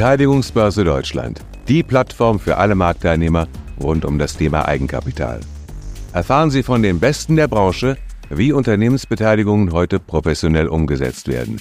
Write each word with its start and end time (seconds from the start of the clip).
Beteiligungsbörse 0.00 0.82
Deutschland, 0.82 1.42
die 1.68 1.82
Plattform 1.82 2.40
für 2.40 2.56
alle 2.56 2.74
Marktteilnehmer 2.74 3.48
rund 3.78 4.06
um 4.06 4.18
das 4.18 4.34
Thema 4.34 4.66
Eigenkapital. 4.66 5.40
Erfahren 6.14 6.50
Sie 6.50 6.62
von 6.62 6.82
den 6.82 6.98
Besten 7.00 7.36
der 7.36 7.48
Branche, 7.48 7.98
wie 8.30 8.52
Unternehmensbeteiligungen 8.52 9.72
heute 9.74 10.00
professionell 10.00 10.68
umgesetzt 10.68 11.28
werden. 11.28 11.60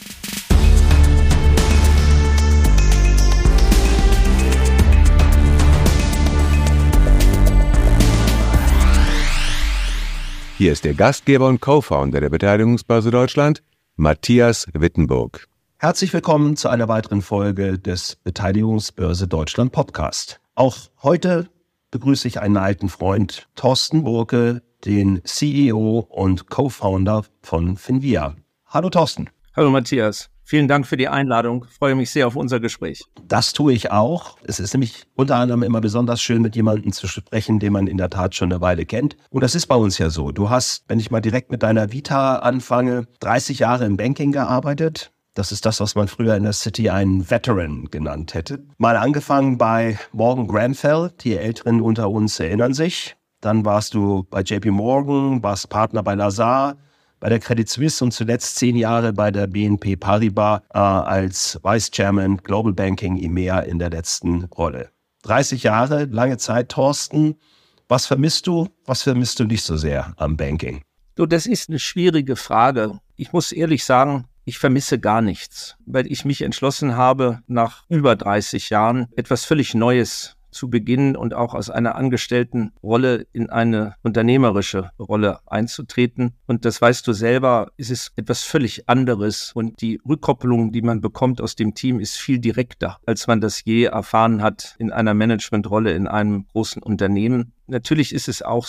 Hier 10.58 10.71
ist 10.71 10.85
der 10.85 10.94
Gastgeber 10.94 11.49
und 11.49 11.59
Co-Founder 11.59 12.21
der 12.21 12.30
Beteiligungsbörse 12.30 13.12
Deutschland, 13.12 13.62
Matthias 13.98 14.66
Wittenburg. 14.71 15.48
Herzlich 15.81 16.11
willkommen 16.11 16.57
zu 16.57 16.67
einer 16.67 16.89
weiteren 16.89 17.21
Folge 17.21 17.79
des 17.79 18.17
Beteiligungsbörse 18.17 19.29
Deutschland 19.29 19.71
Podcast. 19.71 20.41
Auch 20.53 20.75
heute 21.02 21.49
begrüße 21.91 22.27
ich 22.27 22.41
einen 22.41 22.57
alten 22.57 22.89
Freund, 22.89 23.47
Thorsten 23.55 24.03
Burke, 24.03 24.61
den 24.83 25.21
CEO 25.23 25.99
und 26.09 26.49
Co-Founder 26.49 27.23
von 27.41 27.77
Finvia. 27.77 28.35
Hallo 28.65 28.89
Thorsten. 28.89 29.29
Hallo 29.55 29.69
Matthias. 29.69 30.29
Vielen 30.43 30.67
Dank 30.67 30.85
für 30.85 30.97
die 30.97 31.07
Einladung. 31.07 31.65
Ich 31.69 31.77
freue 31.77 31.95
mich 31.95 32.11
sehr 32.11 32.27
auf 32.27 32.35
unser 32.35 32.59
Gespräch. 32.59 33.05
Das 33.25 33.53
tue 33.53 33.71
ich 33.71 33.89
auch. 33.89 34.38
Es 34.43 34.59
ist 34.59 34.73
nämlich 34.73 35.05
unter 35.16 35.38
anderem 35.38 35.63
immer 35.63 35.80
besonders 35.80 36.21
schön, 36.21 36.41
mit 36.41 36.57
jemandem 36.57 36.91
zu 36.91 37.07
sprechen, 37.07 37.59
den 37.59 37.71
man 37.71 37.88
in 37.88 37.95
der 37.95 38.09
Tat 38.09 38.35
schon 38.35 38.52
eine 38.52 38.59
Weile 38.59 38.85
kennt. 38.85 39.16
Und 39.30 39.45
das 39.45 39.55
ist 39.55 39.67
bei 39.67 39.75
uns 39.75 39.97
ja 39.97 40.09
so. 40.09 40.33
Du 40.33 40.49
hast, 40.49 40.83
wenn 40.89 40.99
ich 40.99 41.09
mal 41.09 41.21
direkt 41.21 41.52
mit 41.52 41.63
deiner 41.63 41.93
Vita 41.93 42.39
anfange, 42.39 43.08
30 43.21 43.59
Jahre 43.59 43.86
im 43.86 43.95
Banking 43.95 44.33
gearbeitet, 44.33 45.14
das 45.40 45.54
ist 45.54 45.66
das, 45.66 45.80
was 45.80 45.95
man 45.95 46.09
früher 46.09 46.36
in 46.36 46.44
der 46.44 46.52
City 46.52 46.90
einen 46.90 47.32
Veteran 47.32 47.86
genannt 47.90 48.34
hätte. 48.34 48.62
Mal 48.78 48.98
angefangen 48.98 49.58
bei 49.58 49.98
Morgan 50.12 50.50
Grenfell, 50.50 51.14
die 51.22 51.38
Älteren 51.38 51.80
unter 51.80 52.09
uns 52.09 52.42
erinnern 52.42 52.73
sich. 52.73 53.16
Dann 53.40 53.64
warst 53.64 53.94
du 53.94 54.28
bei 54.30 54.42
JP 54.42 54.72
Morgan, 54.72 55.42
warst 55.42 55.70
Partner 55.70 56.04
bei 56.04 56.14
Lazar, 56.16 56.76
bei 57.22 57.30
der 57.30 57.40
Credit 57.40 57.70
Suisse 57.70 58.04
und 58.04 58.12
zuletzt 58.12 58.58
zehn 58.58 58.76
Jahre 58.76 59.14
bei 59.14 59.32
der 59.32 59.48
BNP 59.48 59.95
Paribas 59.95 60.60
äh, 60.73 60.78
als 60.78 61.58
Vice 61.64 61.90
Chairman 61.90 62.36
Global 62.38 62.73
Banking 62.73 63.16
EMEA 63.16 63.62
in 63.62 63.80
der 63.80 63.92
letzten 63.92 64.44
Rolle. 64.44 64.90
30 65.23 65.64
Jahre, 65.64 66.04
lange 66.04 66.38
Zeit, 66.38 66.67
Thorsten. 66.67 67.36
Was 67.88 68.08
vermisst 68.08 68.45
du? 68.45 68.67
Was 68.86 69.04
vermisst 69.04 69.40
du 69.40 69.45
nicht 69.45 69.64
so 69.64 69.78
sehr 69.78 70.14
am 70.17 70.36
Banking? 70.36 70.82
Du, 71.16 71.26
das 71.26 71.45
ist 71.45 71.70
eine 71.70 71.80
schwierige 71.80 72.36
Frage. 72.36 73.00
Ich 73.16 73.32
muss 73.32 73.54
ehrlich 73.54 73.86
sagen, 73.86 74.26
ich 74.50 74.58
vermisse 74.58 75.00
gar 75.00 75.22
nichts, 75.22 75.78
weil 75.86 76.11
ich 76.11 76.25
mich 76.25 76.42
entschlossen 76.42 76.97
habe, 76.97 77.39
nach 77.45 77.86
über 77.88 78.16
30 78.16 78.72
Jahren 78.72 79.08
etwas 79.16 79.45
völlig 79.45 79.75
Neues 79.75 80.36
zu 80.50 80.72
beginnen 80.72 81.16
und 81.16 81.36
auch 81.36 81.53
aus 81.53 81.69
einer 81.69 81.94
angestellten 81.94 82.72
Rolle 82.81 83.27
in 83.31 83.52
eine 83.52 83.94
unternehmerische 84.02 84.89
Rolle 84.97 85.39
einzutreten. 85.45 86.33
Und 86.47 86.66
das 86.66 86.81
weißt 86.81 87.05
du 87.05 87.14
selber, 87.14 87.72
es 87.77 87.92
ist 87.92 88.11
etwas 88.16 88.42
völlig 88.44 88.89
anderes 88.89 89.52
und 89.53 89.81
die 89.81 90.02
Rückkopplung, 90.08 90.72
die 90.72 90.81
man 90.81 91.00
bekommt 91.00 91.42
aus 91.42 91.55
dem 91.55 91.75
Team, 91.75 92.00
ist 92.00 92.17
viel 92.17 92.39
direkter, 92.39 92.97
als 93.05 93.27
man 93.27 93.42
das 93.42 93.64
je 93.64 93.83
erfahren 93.83 94.42
hat 94.42 94.75
in 94.80 94.92
einer 94.92 95.14
Managementrolle 95.14 95.94
in 95.94 96.08
einem 96.08 96.47
großen 96.47 96.81
Unternehmen. 96.81 97.53
Natürlich 97.67 98.16
ist 98.16 98.27
es 98.27 98.42
auch 98.42 98.66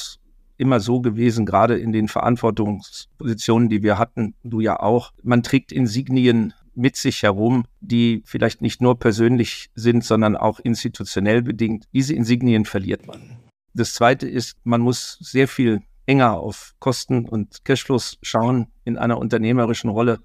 immer 0.60 0.78
so 0.78 1.00
gewesen, 1.00 1.46
gerade 1.46 1.78
in 1.78 1.90
den 1.90 2.06
Verantwortungspositionen, 2.06 3.68
die 3.68 3.82
wir 3.82 3.98
hatten, 3.98 4.34
du 4.44 4.60
ja 4.60 4.78
auch. 4.78 5.12
Man 5.22 5.42
trägt 5.42 5.72
Insignien 5.72 6.52
mit 6.74 6.96
sich 6.96 7.22
herum, 7.22 7.64
die 7.80 8.22
vielleicht 8.26 8.62
nicht 8.62 8.80
nur 8.80 8.98
persönlich 8.98 9.70
sind, 9.74 10.04
sondern 10.04 10.36
auch 10.36 10.60
institutionell 10.60 11.42
bedingt. 11.42 11.86
Diese 11.92 12.14
Insignien 12.14 12.64
verliert 12.66 13.06
man. 13.06 13.38
Das 13.74 13.94
Zweite 13.94 14.28
ist, 14.28 14.56
man 14.64 14.80
muss 14.80 15.18
sehr 15.20 15.48
viel 15.48 15.80
enger 16.06 16.38
auf 16.38 16.74
Kosten 16.78 17.28
und 17.28 17.64
Cashflows 17.64 18.18
schauen 18.22 18.66
in 18.84 18.98
einer 18.98 19.18
unternehmerischen 19.18 19.90
Rolle. 19.90 20.18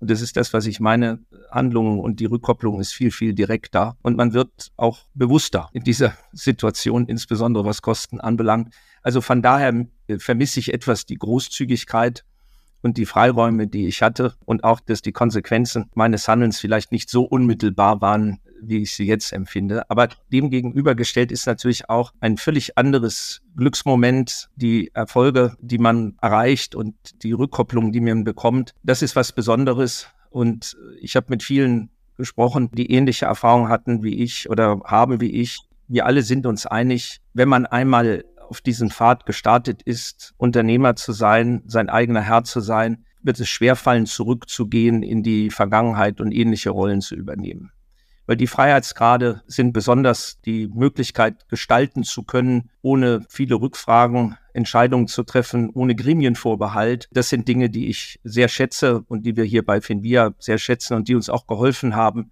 Und 0.00 0.10
das 0.10 0.20
ist 0.20 0.36
das, 0.36 0.52
was 0.52 0.66
ich 0.66 0.80
meine. 0.80 1.20
Handlungen 1.50 1.98
und 2.00 2.20
die 2.20 2.26
Rückkopplung 2.26 2.80
ist 2.80 2.92
viel, 2.92 3.10
viel 3.10 3.34
direkter. 3.34 3.96
Und 4.02 4.16
man 4.16 4.32
wird 4.32 4.70
auch 4.76 5.00
bewusster 5.14 5.68
in 5.72 5.82
dieser 5.82 6.12
Situation, 6.32 7.06
insbesondere 7.06 7.64
was 7.64 7.82
Kosten 7.82 8.20
anbelangt. 8.20 8.74
Also 9.02 9.20
von 9.20 9.42
daher 9.42 9.86
äh, 10.06 10.18
vermisse 10.18 10.60
ich 10.60 10.72
etwas 10.72 11.06
die 11.06 11.16
Großzügigkeit 11.16 12.24
und 12.82 12.96
die 12.96 13.06
Freiräume, 13.06 13.66
die 13.66 13.86
ich 13.86 14.02
hatte 14.02 14.34
und 14.44 14.64
auch, 14.64 14.80
dass 14.80 15.02
die 15.02 15.12
Konsequenzen 15.12 15.90
meines 15.94 16.28
Handelns 16.28 16.60
vielleicht 16.60 16.92
nicht 16.92 17.10
so 17.10 17.24
unmittelbar 17.24 18.00
waren, 18.00 18.40
wie 18.60 18.82
ich 18.82 18.94
sie 18.94 19.06
jetzt 19.06 19.32
empfinde. 19.32 19.88
Aber 19.90 20.08
dem 20.32 20.50
gegenübergestellt 20.50 21.32
ist 21.32 21.46
natürlich 21.46 21.88
auch 21.88 22.12
ein 22.20 22.36
völlig 22.36 22.76
anderes 22.76 23.42
Glücksmoment, 23.56 24.48
die 24.56 24.90
Erfolge, 24.94 25.56
die 25.60 25.78
man 25.78 26.16
erreicht 26.20 26.74
und 26.74 26.94
die 27.22 27.32
Rückkopplung, 27.32 27.92
die 27.92 28.00
man 28.00 28.24
bekommt. 28.24 28.74
Das 28.82 29.02
ist 29.02 29.16
was 29.16 29.32
Besonderes. 29.32 30.08
Und 30.30 30.76
ich 31.00 31.16
habe 31.16 31.26
mit 31.30 31.42
vielen 31.42 31.90
gesprochen, 32.16 32.68
die 32.72 32.90
ähnliche 32.92 33.26
Erfahrungen 33.26 33.68
hatten 33.68 34.02
wie 34.02 34.22
ich 34.22 34.50
oder 34.50 34.80
haben 34.84 35.20
wie 35.20 35.40
ich. 35.40 35.60
Wir 35.86 36.04
alle 36.04 36.22
sind 36.22 36.46
uns 36.46 36.66
einig, 36.66 37.20
wenn 37.32 37.48
man 37.48 37.64
einmal 37.64 38.24
auf 38.48 38.60
diesen 38.60 38.90
Pfad 38.90 39.26
gestartet 39.26 39.82
ist, 39.82 40.34
Unternehmer 40.36 40.96
zu 40.96 41.12
sein, 41.12 41.62
sein 41.66 41.88
eigener 41.88 42.22
Herr 42.22 42.44
zu 42.44 42.60
sein, 42.60 43.04
wird 43.22 43.40
es 43.40 43.48
schwerfallen, 43.48 44.06
zurückzugehen 44.06 45.02
in 45.02 45.22
die 45.22 45.50
Vergangenheit 45.50 46.20
und 46.20 46.32
ähnliche 46.32 46.70
Rollen 46.70 47.00
zu 47.00 47.14
übernehmen. 47.14 47.72
Weil 48.26 48.36
die 48.36 48.46
Freiheitsgrade 48.46 49.42
sind 49.46 49.72
besonders 49.72 50.38
die 50.44 50.68
Möglichkeit, 50.68 51.48
gestalten 51.48 52.04
zu 52.04 52.24
können, 52.24 52.70
ohne 52.82 53.24
viele 53.30 53.54
Rückfragen, 53.54 54.36
Entscheidungen 54.52 55.08
zu 55.08 55.22
treffen, 55.22 55.70
ohne 55.70 55.94
Gremienvorbehalt. 55.94 57.08
Das 57.10 57.30
sind 57.30 57.48
Dinge, 57.48 57.70
die 57.70 57.88
ich 57.88 58.20
sehr 58.24 58.48
schätze 58.48 59.02
und 59.08 59.24
die 59.24 59.36
wir 59.36 59.44
hier 59.44 59.64
bei 59.64 59.80
Finvia 59.80 60.34
sehr 60.38 60.58
schätzen 60.58 60.94
und 60.94 61.08
die 61.08 61.14
uns 61.14 61.30
auch 61.30 61.46
geholfen 61.46 61.96
haben, 61.96 62.30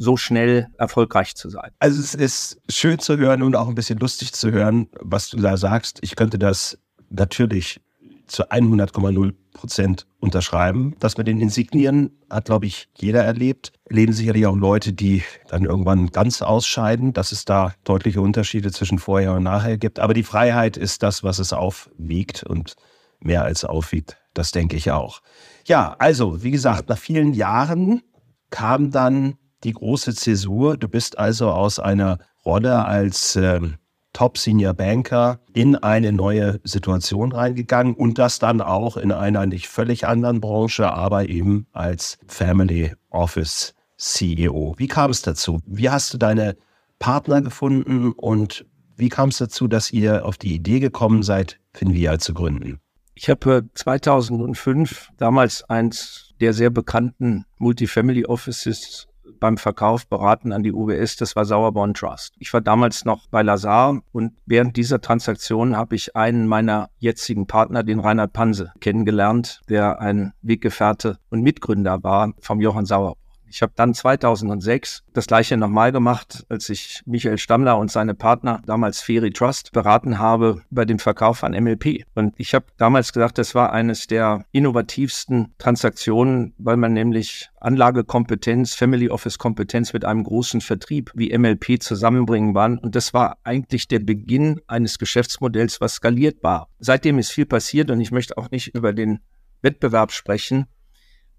so 0.00 0.16
schnell 0.16 0.68
erfolgreich 0.78 1.34
zu 1.34 1.50
sein. 1.50 1.72
Also 1.78 2.00
es 2.00 2.14
ist 2.14 2.58
schön 2.70 2.98
zu 2.98 3.18
hören 3.18 3.42
und 3.42 3.54
auch 3.54 3.68
ein 3.68 3.74
bisschen 3.74 3.98
lustig 3.98 4.32
zu 4.32 4.50
hören, 4.50 4.88
was 4.98 5.28
du 5.28 5.36
da 5.36 5.58
sagst. 5.58 5.98
Ich 6.00 6.16
könnte 6.16 6.38
das 6.38 6.78
natürlich 7.10 7.82
zu 8.26 8.50
100,0 8.50 9.34
Prozent 9.52 10.06
unterschreiben. 10.18 10.96
Das 11.00 11.18
mit 11.18 11.26
den 11.26 11.38
Insignien 11.38 12.18
hat, 12.30 12.46
glaube 12.46 12.64
ich, 12.64 12.88
jeder 12.96 13.22
erlebt. 13.24 13.72
Erleben 13.84 14.14
sicherlich 14.14 14.46
auch 14.46 14.56
Leute, 14.56 14.94
die 14.94 15.22
dann 15.48 15.64
irgendwann 15.64 16.06
ganz 16.06 16.40
ausscheiden, 16.40 17.12
dass 17.12 17.30
es 17.30 17.44
da 17.44 17.74
deutliche 17.84 18.22
Unterschiede 18.22 18.72
zwischen 18.72 18.98
vorher 18.98 19.34
und 19.34 19.42
nachher 19.42 19.76
gibt. 19.76 19.98
Aber 19.98 20.14
die 20.14 20.22
Freiheit 20.22 20.78
ist 20.78 21.02
das, 21.02 21.22
was 21.22 21.38
es 21.38 21.52
aufwiegt 21.52 22.42
und 22.42 22.74
mehr 23.18 23.44
als 23.44 23.66
aufwiegt. 23.66 24.16
Das 24.32 24.50
denke 24.50 24.76
ich 24.76 24.92
auch. 24.92 25.20
Ja, 25.66 25.94
also, 25.98 26.42
wie 26.42 26.52
gesagt, 26.52 26.88
nach 26.88 26.96
vielen 26.96 27.34
Jahren 27.34 28.00
kam 28.48 28.90
dann 28.90 29.34
die 29.64 29.72
große 29.72 30.14
Zäsur. 30.14 30.76
Du 30.76 30.88
bist 30.88 31.18
also 31.18 31.50
aus 31.50 31.78
einer 31.78 32.18
Rolle 32.44 32.84
als 32.84 33.36
ähm, 33.36 33.76
Top 34.12 34.38
Senior 34.38 34.74
Banker 34.74 35.40
in 35.52 35.76
eine 35.76 36.12
neue 36.12 36.60
Situation 36.64 37.32
reingegangen 37.32 37.94
und 37.94 38.18
das 38.18 38.38
dann 38.38 38.60
auch 38.60 38.96
in 38.96 39.12
einer 39.12 39.46
nicht 39.46 39.68
völlig 39.68 40.06
anderen 40.06 40.40
Branche, 40.40 40.92
aber 40.92 41.28
eben 41.28 41.66
als 41.72 42.18
Family 42.26 42.92
Office 43.10 43.74
CEO. 43.96 44.74
Wie 44.78 44.88
kam 44.88 45.10
es 45.10 45.22
dazu? 45.22 45.60
Wie 45.66 45.90
hast 45.90 46.12
du 46.12 46.18
deine 46.18 46.56
Partner 46.98 47.40
gefunden 47.40 48.12
und 48.12 48.66
wie 48.96 49.08
kam 49.08 49.28
es 49.28 49.38
dazu, 49.38 49.68
dass 49.68 49.92
ihr 49.92 50.26
auf 50.26 50.36
die 50.36 50.54
Idee 50.54 50.80
gekommen 50.80 51.22
seid, 51.22 51.58
Finvia 51.72 52.18
zu 52.18 52.34
gründen? 52.34 52.80
Ich 53.14 53.28
habe 53.28 53.68
2005 53.74 55.10
damals 55.16 55.62
eins 55.68 56.34
der 56.40 56.52
sehr 56.54 56.70
bekannten 56.70 57.44
Multifamily 57.58 58.24
Offices 58.24 59.08
beim 59.40 59.56
Verkauf 59.56 60.06
beraten 60.06 60.52
an 60.52 60.62
die 60.62 60.72
UBS, 60.72 61.16
das 61.16 61.34
war 61.34 61.44
Sauerborn 61.44 61.94
Trust. 61.94 62.34
Ich 62.38 62.52
war 62.52 62.60
damals 62.60 63.04
noch 63.04 63.26
bei 63.30 63.42
Lazar 63.42 64.00
und 64.12 64.34
während 64.46 64.76
dieser 64.76 65.00
Transaktion 65.00 65.76
habe 65.76 65.96
ich 65.96 66.14
einen 66.14 66.46
meiner 66.46 66.90
jetzigen 66.98 67.46
Partner, 67.46 67.82
den 67.82 68.00
Reinhard 68.00 68.32
Panse, 68.32 68.72
kennengelernt, 68.80 69.60
der 69.68 70.00
ein 70.00 70.32
Weggefährte 70.42 71.18
und 71.30 71.42
Mitgründer 71.42 72.02
war 72.02 72.32
vom 72.40 72.60
Johann 72.60 72.86
Sauer. 72.86 73.16
Ich 73.52 73.62
habe 73.62 73.72
dann 73.74 73.94
2006 73.94 75.02
das 75.12 75.26
gleiche 75.26 75.56
nochmal 75.56 75.90
gemacht, 75.90 76.46
als 76.48 76.68
ich 76.68 77.02
Michael 77.04 77.36
Stammler 77.36 77.78
und 77.78 77.90
seine 77.90 78.14
Partner, 78.14 78.62
damals 78.64 79.00
Ferry 79.00 79.32
Trust, 79.32 79.72
beraten 79.72 80.20
habe 80.20 80.62
bei 80.70 80.84
dem 80.84 81.00
Verkauf 81.00 81.38
von 81.38 81.50
MLP. 81.50 82.04
Und 82.14 82.34
ich 82.38 82.54
habe 82.54 82.66
damals 82.76 83.12
gesagt, 83.12 83.38
das 83.38 83.56
war 83.56 83.72
eines 83.72 84.06
der 84.06 84.44
innovativsten 84.52 85.52
Transaktionen, 85.58 86.54
weil 86.58 86.76
man 86.76 86.92
nämlich 86.92 87.50
Anlagekompetenz, 87.56 88.74
Family 88.74 89.10
Office 89.10 89.36
Kompetenz 89.36 89.92
mit 89.92 90.04
einem 90.04 90.22
großen 90.22 90.60
Vertrieb 90.60 91.10
wie 91.16 91.36
MLP 91.36 91.82
zusammenbringen 91.82 92.54
waren. 92.54 92.78
Und 92.78 92.94
das 92.94 93.12
war 93.12 93.38
eigentlich 93.42 93.88
der 93.88 93.98
Beginn 93.98 94.60
eines 94.68 94.96
Geschäftsmodells, 94.96 95.80
was 95.80 95.94
skaliert 95.94 96.44
war. 96.44 96.68
Seitdem 96.78 97.18
ist 97.18 97.32
viel 97.32 97.46
passiert 97.46 97.90
und 97.90 98.00
ich 98.00 98.12
möchte 98.12 98.38
auch 98.38 98.52
nicht 98.52 98.76
über 98.76 98.92
den 98.92 99.18
Wettbewerb 99.60 100.12
sprechen. 100.12 100.66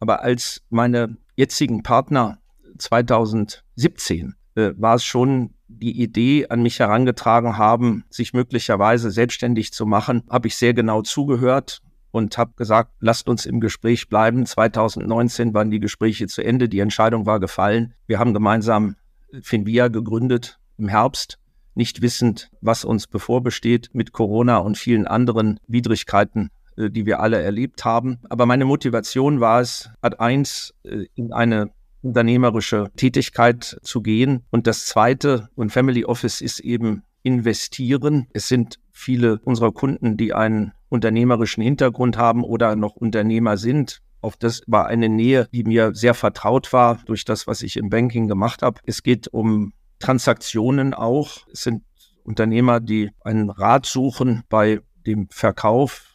Aber 0.01 0.23
als 0.23 0.61
meine 0.69 1.15
jetzigen 1.35 1.83
Partner 1.83 2.39
2017 2.77 4.35
äh, 4.55 4.71
war 4.77 4.95
es 4.95 5.03
schon 5.03 5.53
die 5.67 6.01
Idee 6.01 6.47
an 6.49 6.61
mich 6.61 6.79
herangetragen 6.79 7.57
haben, 7.57 8.03
sich 8.09 8.33
möglicherweise 8.33 9.11
selbstständig 9.11 9.71
zu 9.71 9.85
machen, 9.85 10.23
habe 10.29 10.47
ich 10.47 10.55
sehr 10.55 10.73
genau 10.73 11.01
zugehört 11.01 11.81
und 12.11 12.37
habe 12.37 12.53
gesagt, 12.57 12.91
lasst 12.99 13.29
uns 13.29 13.45
im 13.45 13.61
Gespräch 13.61 14.09
bleiben. 14.09 14.45
2019 14.45 15.53
waren 15.53 15.71
die 15.71 15.79
Gespräche 15.79 16.27
zu 16.27 16.43
Ende, 16.43 16.67
die 16.67 16.79
Entscheidung 16.79 17.25
war 17.25 17.39
gefallen. 17.39 17.93
Wir 18.05 18.19
haben 18.19 18.33
gemeinsam 18.33 18.95
Finvia 19.41 19.87
gegründet 19.87 20.59
im 20.77 20.89
Herbst, 20.89 21.39
nicht 21.73 22.01
wissend, 22.01 22.51
was 22.59 22.83
uns 22.83 23.07
bevorbesteht 23.07 23.89
mit 23.93 24.11
Corona 24.11 24.57
und 24.57 24.77
vielen 24.77 25.07
anderen 25.07 25.59
Widrigkeiten, 25.67 26.49
die 26.77 27.05
wir 27.05 27.19
alle 27.19 27.41
erlebt 27.41 27.85
haben. 27.85 28.19
Aber 28.29 28.45
meine 28.45 28.65
Motivation 28.65 29.39
war 29.39 29.61
es, 29.61 29.89
ad 30.01 30.17
eins 30.19 30.73
äh, 30.83 31.05
in 31.15 31.33
eine 31.33 31.71
unternehmerische 32.01 32.89
Tätigkeit 32.95 33.77
zu 33.83 34.01
gehen. 34.01 34.43
Und 34.49 34.67
das 34.67 34.85
zweite, 34.85 35.49
und 35.55 35.71
Family 35.71 36.05
Office 36.05 36.41
ist 36.41 36.59
eben 36.59 37.03
investieren. 37.23 38.27
Es 38.33 38.47
sind 38.47 38.79
viele 38.91 39.39
unserer 39.43 39.71
Kunden, 39.71 40.17
die 40.17 40.33
einen 40.33 40.73
unternehmerischen 40.89 41.63
Hintergrund 41.63 42.17
haben 42.17 42.43
oder 42.43 42.75
noch 42.75 42.95
Unternehmer 42.95 43.57
sind. 43.57 44.01
Auch 44.21 44.35
das 44.35 44.61
war 44.67 44.87
eine 44.87 45.09
Nähe, 45.09 45.47
die 45.51 45.63
mir 45.63 45.93
sehr 45.93 46.13
vertraut 46.13 46.73
war 46.73 46.99
durch 47.05 47.25
das, 47.25 47.47
was 47.47 47.63
ich 47.63 47.77
im 47.77 47.89
Banking 47.89 48.27
gemacht 48.27 48.61
habe. 48.61 48.79
Es 48.85 49.03
geht 49.03 49.27
um 49.27 49.73
Transaktionen 49.99 50.93
auch. 50.93 51.47
Es 51.51 51.63
sind 51.63 51.83
Unternehmer, 52.23 52.79
die 52.79 53.11
einen 53.21 53.49
Rat 53.49 53.85
suchen 53.85 54.43
bei 54.49 54.81
dem 55.05 55.27
Verkauf 55.31 56.10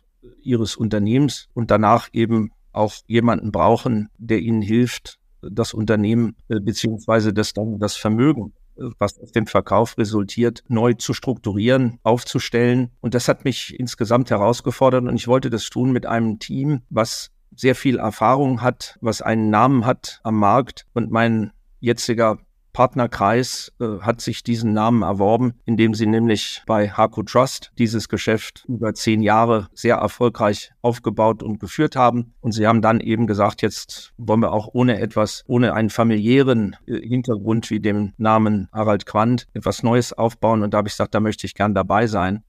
ihres 0.47 0.77
Unternehmens 0.77 1.49
und 1.55 1.71
danach 1.71 2.09
eben 2.13 2.53
auch 2.73 2.95
jemanden 3.07 3.53
brauchen, 3.53 4.09
der 4.19 4.41
ihnen 4.41 4.63
hilft, 4.63 5.19
das 5.43 5.75
Unternehmen 5.75 6.37
äh, 6.49 6.61
beziehungsweise 6.61 7.33
das 7.33 7.53
dann 7.53 7.79
das 7.79 7.97
Vermögen 7.97 8.53
was 8.99 9.19
aus 9.19 9.33
dem 9.33 9.47
Verkauf 9.47 9.99
resultiert, 9.99 10.63
neu 10.69 10.95
zu 10.95 11.15
strukturieren, 11.15 11.99
aufzustellen. 12.03 12.91
Und 13.01 13.15
das 13.15 13.29
hat 13.29 13.45
mich 13.45 13.79
insgesamt 13.79 14.31
herausgefordert 14.31 15.05
und 15.05 15.17
ich 15.17 15.29
wollte 15.29 15.51
das 15.51 15.71
tun 15.71 15.93
mit 15.93 16.07
einem 16.07 16.39
Team, 16.39 16.83
was 16.91 17.31
sehr 17.55 17.75
viel 17.75 17.99
Erfahrung 17.99 18.61
hat, 18.61 18.99
was 19.01 19.23
einen 19.23 19.51
Namen 19.51 19.87
hat 19.87 20.21
am 20.23 20.39
Markt. 20.39 20.87
Und 20.93 21.11
mein 21.11 21.53
jetziger 21.81 22.39
Partnerkreis 22.77 23.73
äh, 23.81 24.01
hat 24.03 24.21
sich 24.21 24.43
diesen 24.43 24.75
Namen 24.75 25.01
erworben, 25.01 25.55
indem 25.65 25.95
sie 25.95 26.05
nämlich 26.05 26.63
bei 26.67 26.91
Haku 26.91 27.23
Trust 27.23 27.73
dieses 27.79 28.11
Geschäft 28.11 28.67
über 28.69 28.93
zehn 28.93 29.23
Jahre 29.23 29.69
sehr 29.73 29.97
erfolgreich 29.97 30.73
aufgebaut 30.83 31.43
und 31.43 31.59
geführt 31.59 31.97
haben. 31.97 32.35
Und 32.43 32.53
sie 32.53 32.67
haben 32.67 32.83
dann 32.83 33.01
eben 33.01 33.27
gesagt, 33.27 33.63
jetzt 33.63 34.13
wollen 34.19 34.41
wir 34.41 34.53
auch 34.53 34.69
ohne 34.75 35.01
etwas, 35.01 35.43
ohne 35.47 35.73
einen 35.73 35.89
familiären 35.89 36.77
äh, 36.87 37.01
Hintergrund 37.01 37.71
wie 37.71 37.81
dem 37.81 38.13
Namen 38.19 38.69
Harald 38.75 39.07
Quandt 39.07 39.47
etwas 39.55 39.83
Neues 39.83 40.13
aufbauen. 40.13 40.63
Und 40.63 40.75
da 40.75 40.79
habe 40.79 40.89
ich 40.89 40.93
gesagt, 40.93 41.15
da 41.15 41.21
möchte 41.21 41.47
ich 41.47 41.55
gern 41.55 41.73
dabei 41.73 42.07
sein. 42.07 42.45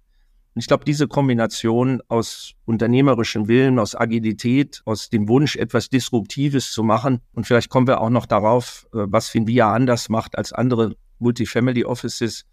Und 0.57 0.61
ich 0.61 0.67
glaube, 0.67 0.85
diese 0.85 1.07
Kombination 1.07 2.01
aus 2.07 2.53
unternehmerischem 2.65 3.47
Willen, 3.47 3.77
aus 3.77 3.93
Agilität, 3.93 4.81
aus 4.85 5.11
dem 5.11 5.29
Wunsch, 5.29 5.55
etwas 5.55 5.89
Disruptives 5.89 6.71
zu 6.71 6.81
machen, 6.81 7.19
und 7.33 7.45
vielleicht 7.45 7.69
kommen 7.69 7.85
wir 7.85 8.01
auch 8.01 8.09
noch 8.09 8.25
darauf, 8.25 8.87
äh, 8.91 9.05
was 9.05 9.29
Finvia 9.29 9.71
anders 9.71 10.09
macht 10.09 10.35
als 10.35 10.53
andere 10.53 10.95
Multifamily 11.19 11.85
Offices, 11.85 12.45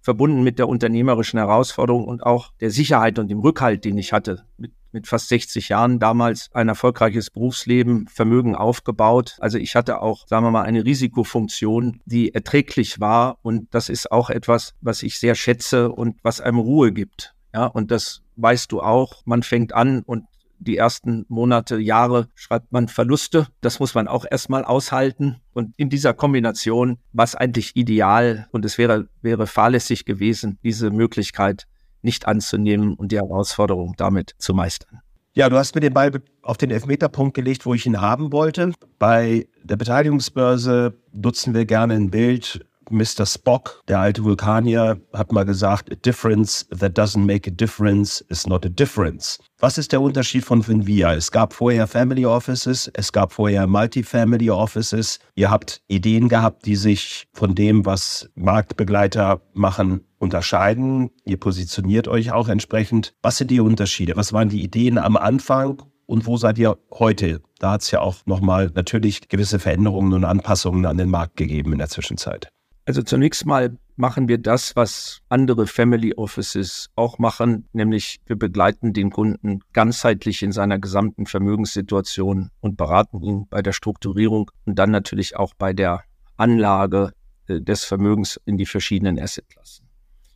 verbunden 0.00 0.42
mit 0.42 0.58
der 0.58 0.66
unternehmerischen 0.66 1.38
Herausforderung 1.38 2.04
und 2.04 2.24
auch 2.24 2.50
der 2.60 2.72
Sicherheit 2.72 3.20
und 3.20 3.28
dem 3.28 3.38
Rückhalt, 3.38 3.84
den 3.84 3.96
ich 3.96 4.12
hatte. 4.12 4.44
Mit, 4.56 4.72
mit 4.90 5.06
fast 5.06 5.28
60 5.28 5.68
Jahren 5.68 6.00
damals 6.00 6.50
ein 6.54 6.66
erfolgreiches 6.66 7.30
Berufsleben, 7.30 8.08
Vermögen 8.08 8.56
aufgebaut. 8.56 9.36
Also 9.38 9.58
ich 9.58 9.76
hatte 9.76 10.02
auch, 10.02 10.26
sagen 10.26 10.44
wir 10.44 10.50
mal, 10.50 10.62
eine 10.62 10.84
Risikofunktion, 10.84 12.00
die 12.06 12.34
erträglich 12.34 12.98
war. 12.98 13.38
Und 13.42 13.72
das 13.72 13.88
ist 13.88 14.10
auch 14.10 14.30
etwas, 14.30 14.74
was 14.80 15.04
ich 15.04 15.20
sehr 15.20 15.36
schätze 15.36 15.92
und 15.92 16.16
was 16.24 16.40
einem 16.40 16.58
Ruhe 16.58 16.90
gibt. 16.90 17.36
Ja, 17.54 17.66
und 17.66 17.90
das 17.90 18.22
weißt 18.36 18.72
du 18.72 18.80
auch. 18.80 19.22
Man 19.24 19.42
fängt 19.42 19.74
an 19.74 20.02
und 20.02 20.24
die 20.58 20.76
ersten 20.76 21.26
Monate, 21.28 21.78
Jahre 21.78 22.28
schreibt 22.34 22.72
man 22.72 22.88
Verluste. 22.88 23.48
Das 23.60 23.80
muss 23.80 23.94
man 23.94 24.06
auch 24.06 24.24
erstmal 24.30 24.64
aushalten. 24.64 25.40
Und 25.52 25.74
in 25.76 25.90
dieser 25.90 26.14
Kombination 26.14 26.98
war 27.12 27.24
es 27.24 27.34
eigentlich 27.34 27.74
ideal 27.74 28.46
und 28.52 28.64
es 28.64 28.78
wäre, 28.78 29.08
wäre 29.22 29.46
fahrlässig 29.46 30.04
gewesen, 30.04 30.58
diese 30.62 30.90
Möglichkeit 30.90 31.66
nicht 32.00 32.26
anzunehmen 32.26 32.94
und 32.94 33.12
die 33.12 33.16
Herausforderung 33.16 33.94
damit 33.96 34.34
zu 34.38 34.54
meistern. 34.54 35.00
Ja, 35.34 35.48
du 35.48 35.56
hast 35.56 35.74
mir 35.74 35.80
den 35.80 35.94
Ball 35.94 36.12
auf 36.42 36.58
den 36.58 36.70
Elfmeterpunkt 36.70 37.34
gelegt, 37.34 37.64
wo 37.64 37.74
ich 37.74 37.86
ihn 37.86 38.00
haben 38.00 38.32
wollte. 38.32 38.72
Bei 38.98 39.48
der 39.62 39.76
Beteiligungsbörse 39.76 40.94
nutzen 41.12 41.54
wir 41.54 41.64
gerne 41.64 41.94
ein 41.94 42.10
Bild 42.10 42.66
Mr. 42.92 43.24
Spock, 43.24 43.82
der 43.88 44.00
alte 44.00 44.22
Vulkanier, 44.22 45.00
hat 45.12 45.32
mal 45.32 45.44
gesagt, 45.44 45.90
a 45.90 45.94
difference 45.94 46.66
that 46.68 46.96
doesn't 46.98 47.24
make 47.24 47.50
a 47.50 47.52
difference 47.52 48.20
is 48.28 48.46
not 48.46 48.66
a 48.66 48.68
difference. 48.68 49.38
Was 49.58 49.78
ist 49.78 49.92
der 49.92 50.02
Unterschied 50.02 50.44
von 50.44 50.62
Finvia? 50.62 51.14
Es 51.14 51.30
gab 51.30 51.54
vorher 51.54 51.86
Family 51.86 52.26
Offices, 52.26 52.90
es 52.94 53.12
gab 53.12 53.32
vorher 53.32 53.66
Multifamily 53.66 54.50
Offices. 54.50 55.20
Ihr 55.34 55.50
habt 55.50 55.80
Ideen 55.88 56.28
gehabt, 56.28 56.66
die 56.66 56.76
sich 56.76 57.28
von 57.32 57.54
dem, 57.54 57.86
was 57.86 58.28
Marktbegleiter 58.34 59.40
machen, 59.54 60.02
unterscheiden. 60.18 61.10
Ihr 61.24 61.38
positioniert 61.38 62.08
euch 62.08 62.30
auch 62.32 62.48
entsprechend. 62.48 63.14
Was 63.22 63.38
sind 63.38 63.50
die 63.50 63.60
Unterschiede? 63.60 64.16
Was 64.16 64.32
waren 64.32 64.48
die 64.48 64.62
Ideen 64.62 64.98
am 64.98 65.16
Anfang 65.16 65.82
und 66.06 66.26
wo 66.26 66.36
seid 66.36 66.58
ihr 66.58 66.78
heute? 66.90 67.40
Da 67.58 67.72
hat 67.72 67.82
es 67.82 67.90
ja 67.90 68.00
auch 68.00 68.16
nochmal 68.26 68.70
natürlich 68.74 69.28
gewisse 69.28 69.58
Veränderungen 69.58 70.12
und 70.12 70.24
Anpassungen 70.24 70.86
an 70.86 70.98
den 70.98 71.08
Markt 71.08 71.36
gegeben 71.36 71.72
in 71.72 71.78
der 71.78 71.88
Zwischenzeit. 71.88 72.52
Also 72.84 73.02
zunächst 73.02 73.46
mal 73.46 73.76
machen 73.96 74.28
wir 74.28 74.38
das, 74.38 74.74
was 74.74 75.20
andere 75.28 75.66
Family 75.66 76.14
Offices 76.14 76.90
auch 76.96 77.18
machen, 77.18 77.68
nämlich 77.72 78.20
wir 78.26 78.36
begleiten 78.36 78.92
den 78.92 79.10
Kunden 79.10 79.60
ganzheitlich 79.72 80.42
in 80.42 80.50
seiner 80.50 80.78
gesamten 80.78 81.26
Vermögenssituation 81.26 82.50
und 82.60 82.76
beraten 82.76 83.22
ihn 83.22 83.46
bei 83.48 83.62
der 83.62 83.72
Strukturierung 83.72 84.50
und 84.64 84.78
dann 84.78 84.90
natürlich 84.90 85.36
auch 85.36 85.54
bei 85.54 85.72
der 85.72 86.02
Anlage 86.36 87.12
äh, 87.46 87.60
des 87.60 87.84
Vermögens 87.84 88.40
in 88.46 88.56
die 88.56 88.66
verschiedenen 88.66 89.18
Assetklassen. 89.18 89.86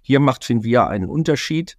Hier 0.03 0.21
macht 0.21 0.45
Finvia 0.45 0.87
einen 0.87 1.09
Unterschied 1.09 1.77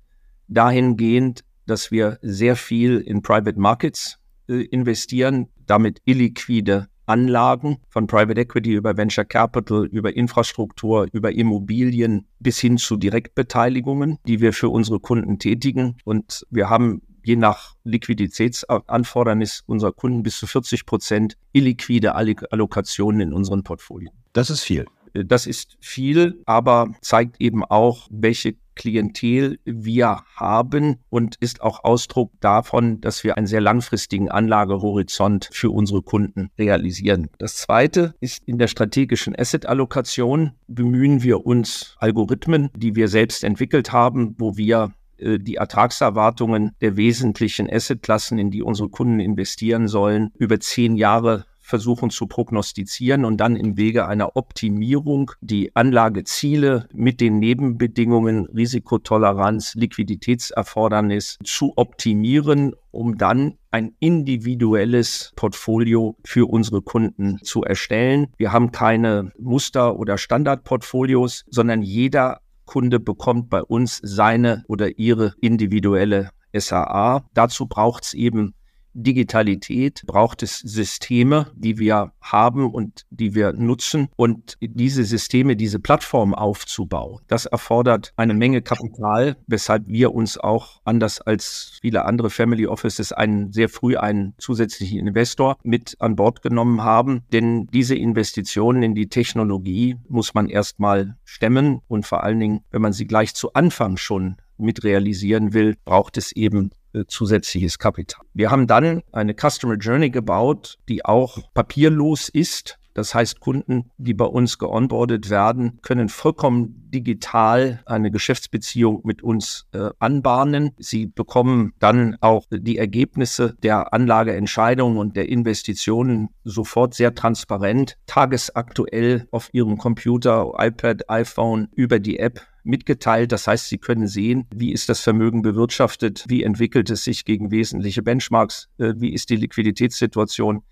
dahingehend, 0.49 1.45
dass 1.65 1.91
wir 1.91 2.19
sehr 2.21 2.57
viel 2.57 2.97
in 2.97 3.21
Private 3.21 3.57
Markets 3.59 4.19
äh, 4.49 4.63
investieren, 4.65 5.47
damit 5.65 6.01
illiquide 6.03 6.87
Anlagen 7.07 7.77
von 7.89 8.05
Private 8.05 8.39
Equity 8.39 8.73
über 8.73 8.95
Venture 8.97 9.25
Capital, 9.25 9.85
über 9.85 10.15
Infrastruktur, 10.15 11.07
über 11.11 11.31
Immobilien 11.31 12.27
bis 12.39 12.59
hin 12.59 12.77
zu 12.77 12.97
Direktbeteiligungen, 12.97 14.19
die 14.27 14.41
wir 14.41 14.53
für 14.53 14.69
unsere 14.69 14.99
Kunden 14.99 15.39
tätigen. 15.39 15.97
Und 16.03 16.45
wir 16.49 16.69
haben 16.69 17.01
je 17.23 17.35
nach 17.35 17.75
Liquiditätsanfordernis 17.83 19.63
unserer 19.65 19.91
Kunden 19.91 20.23
bis 20.23 20.37
zu 20.37 20.47
40 20.47 20.85
Prozent 20.85 21.37
illiquide 21.51 22.15
Allokationen 22.15 23.21
in 23.21 23.33
unseren 23.33 23.63
Portfolien. 23.63 24.11
Das 24.33 24.49
ist 24.49 24.63
viel. 24.63 24.85
Das 25.25 25.47
ist 25.47 25.77
viel, 25.79 26.41
aber 26.45 26.89
zeigt 27.01 27.39
eben 27.39 27.63
auch, 27.63 28.07
welche 28.11 28.55
Klientel 28.77 29.59
wir 29.65 30.21
haben 30.35 30.97
und 31.09 31.35
ist 31.39 31.61
auch 31.61 31.83
Ausdruck 31.83 32.31
davon, 32.39 33.01
dass 33.01 33.23
wir 33.23 33.35
einen 33.35 33.47
sehr 33.47 33.59
langfristigen 33.59 34.29
Anlagehorizont 34.29 35.49
für 35.51 35.71
unsere 35.71 36.03
Kunden 36.03 36.51
realisieren. 36.57 37.29
Das 37.39 37.57
zweite 37.57 38.13
ist 38.21 38.43
in 38.45 38.59
der 38.59 38.67
strategischen 38.67 39.35
Asset-Allokation 39.37 40.51
bemühen 40.67 41.23
wir 41.23 41.45
uns 41.45 41.95
Algorithmen, 41.97 42.69
die 42.75 42.95
wir 42.95 43.07
selbst 43.07 43.43
entwickelt 43.43 43.91
haben, 43.91 44.35
wo 44.37 44.57
wir 44.57 44.93
äh, 45.17 45.39
die 45.39 45.55
Ertragserwartungen 45.55 46.75
der 46.81 46.95
wesentlichen 46.95 47.69
Assetklassen, 47.69 48.37
in 48.37 48.51
die 48.51 48.61
unsere 48.61 48.89
Kunden 48.89 49.19
investieren 49.19 49.87
sollen, 49.87 50.31
über 50.37 50.59
zehn 50.59 50.95
Jahre 50.95 51.45
versuchen 51.67 52.09
zu 52.09 52.27
prognostizieren 52.27 53.25
und 53.25 53.37
dann 53.37 53.57
im 53.57 53.75
Wege 53.75 54.07
einer 54.07 54.37
Optimierung 54.37 55.31
die 55.41 55.75
Anlageziele 55.75 56.87
mit 56.93 57.19
den 57.19 57.39
Nebenbedingungen 57.39 58.45
Risikotoleranz, 58.45 59.75
Liquiditätserfordernis 59.75 61.37
zu 61.43 61.73
optimieren, 61.75 62.73
um 62.91 63.17
dann 63.17 63.55
ein 63.69 63.93
individuelles 63.99 65.33
Portfolio 65.35 66.15
für 66.23 66.49
unsere 66.49 66.81
Kunden 66.81 67.39
zu 67.43 67.63
erstellen. 67.63 68.27
Wir 68.37 68.53
haben 68.53 68.71
keine 68.71 69.33
Muster- 69.37 69.99
oder 69.99 70.17
Standardportfolios, 70.17 71.43
sondern 71.49 71.81
jeder 71.81 72.39
Kunde 72.65 73.01
bekommt 73.01 73.49
bei 73.49 73.61
uns 73.61 73.99
seine 74.01 74.63
oder 74.69 74.97
ihre 74.97 75.33
individuelle 75.41 76.29
SAA. 76.53 77.25
Dazu 77.33 77.67
braucht 77.67 78.05
es 78.05 78.13
eben 78.13 78.53
Digitalität 78.97 80.01
braucht 80.05 80.41
es 80.41 80.57
Systeme, 80.59 81.51
die 81.55 81.77
wir 81.77 82.11
haben 82.19 82.73
und 82.73 83.05
die 83.11 83.35
wir 83.35 83.53
nutzen. 83.53 84.07
Und 84.15 84.57
diese 84.59 85.03
Systeme, 85.03 85.55
diese 85.55 85.79
Plattform 85.79 86.33
aufzubauen, 86.33 87.21
das 87.27 87.45
erfordert 87.45 88.11
eine 88.17 88.33
Menge 88.33 88.63
Kapital, 88.63 89.37
weshalb 89.45 89.83
wir 89.87 90.13
uns 90.13 90.37
auch 90.39 90.81
anders 90.83 91.21
als 91.21 91.77
viele 91.81 92.05
andere 92.05 92.31
Family 92.31 92.65
Offices 92.65 93.11
einen 93.11 93.53
sehr 93.53 93.69
früh 93.69 93.97
einen 93.97 94.33
zusätzlichen 94.39 94.99
Investor 95.07 95.57
mit 95.63 95.95
an 95.99 96.15
Bord 96.15 96.41
genommen 96.41 96.83
haben. 96.83 97.21
Denn 97.31 97.67
diese 97.67 97.95
Investitionen 97.95 98.81
in 98.81 98.95
die 98.95 99.09
Technologie 99.09 99.95
muss 100.09 100.33
man 100.33 100.49
erstmal 100.49 101.17
stemmen 101.23 101.81
und 101.87 102.05
vor 102.05 102.23
allen 102.23 102.39
Dingen, 102.39 102.61
wenn 102.71 102.81
man 102.81 102.93
sie 102.93 103.05
gleich 103.05 103.35
zu 103.35 103.53
Anfang 103.53 103.97
schon 103.97 104.37
mit 104.57 104.83
realisieren 104.83 105.53
will, 105.53 105.75
braucht 105.85 106.17
es 106.17 106.31
eben 106.31 106.71
zusätzliches 107.05 107.77
Kapital. 107.77 108.25
Wir 108.33 108.49
haben 108.49 108.67
dann 108.67 109.01
eine 109.11 109.35
Customer 109.35 109.75
Journey 109.75 110.09
gebaut, 110.09 110.77
die 110.89 111.05
auch 111.05 111.37
papierlos 111.53 112.29
ist. 112.29 112.79
Das 112.97 113.13
heißt, 113.13 113.39
Kunden, 113.41 113.91
die 113.99 114.15
bei 114.15 114.25
uns 114.25 114.57
geonboardet 114.57 115.29
werden, 115.29 115.77
können 115.83 116.09
vollkommen 116.09 116.89
digital 116.89 117.79
eine 117.85 118.09
Geschäftsbeziehung 118.09 119.01
mit 119.03 119.21
uns 119.21 119.67
äh, 119.71 119.91
anbahnen. 119.99 120.71
Sie 120.79 121.05
bekommen 121.05 121.73
dann 121.77 122.17
auch 122.21 122.45
die 122.49 122.79
Ergebnisse 122.79 123.55
der 123.61 123.93
Anlageentscheidungen 123.93 124.97
und 124.97 125.15
der 125.15 125.29
Investitionen 125.29 126.29
sofort 126.43 126.95
sehr 126.95 127.13
transparent, 127.13 127.97
tagesaktuell 128.07 129.27
auf 129.29 129.49
ihrem 129.51 129.77
Computer, 129.77 130.53
iPad, 130.57 131.07
iPhone 131.07 131.67
über 131.75 131.99
die 131.99 132.17
App 132.17 132.41
mitgeteilt. 132.67 133.31
Das 133.31 133.47
heißt, 133.47 133.67
Sie 133.67 133.77
können 133.77 134.07
sehen, 134.07 134.45
wie 134.53 134.71
ist 134.71 134.89
das 134.89 134.99
Vermögen 135.01 135.41
bewirtschaftet, 135.41 136.25
wie 136.27 136.43
entwickelt 136.43 136.89
es 136.89 137.03
sich 137.03 137.25
gegen 137.25 137.51
wesentliche 137.51 138.03
Benchmarks, 138.03 138.69
äh, 138.77 138.93
wie 138.97 139.13
ist 139.13 139.29
die 139.29 139.35
Liquiditätssituation, 139.37 140.63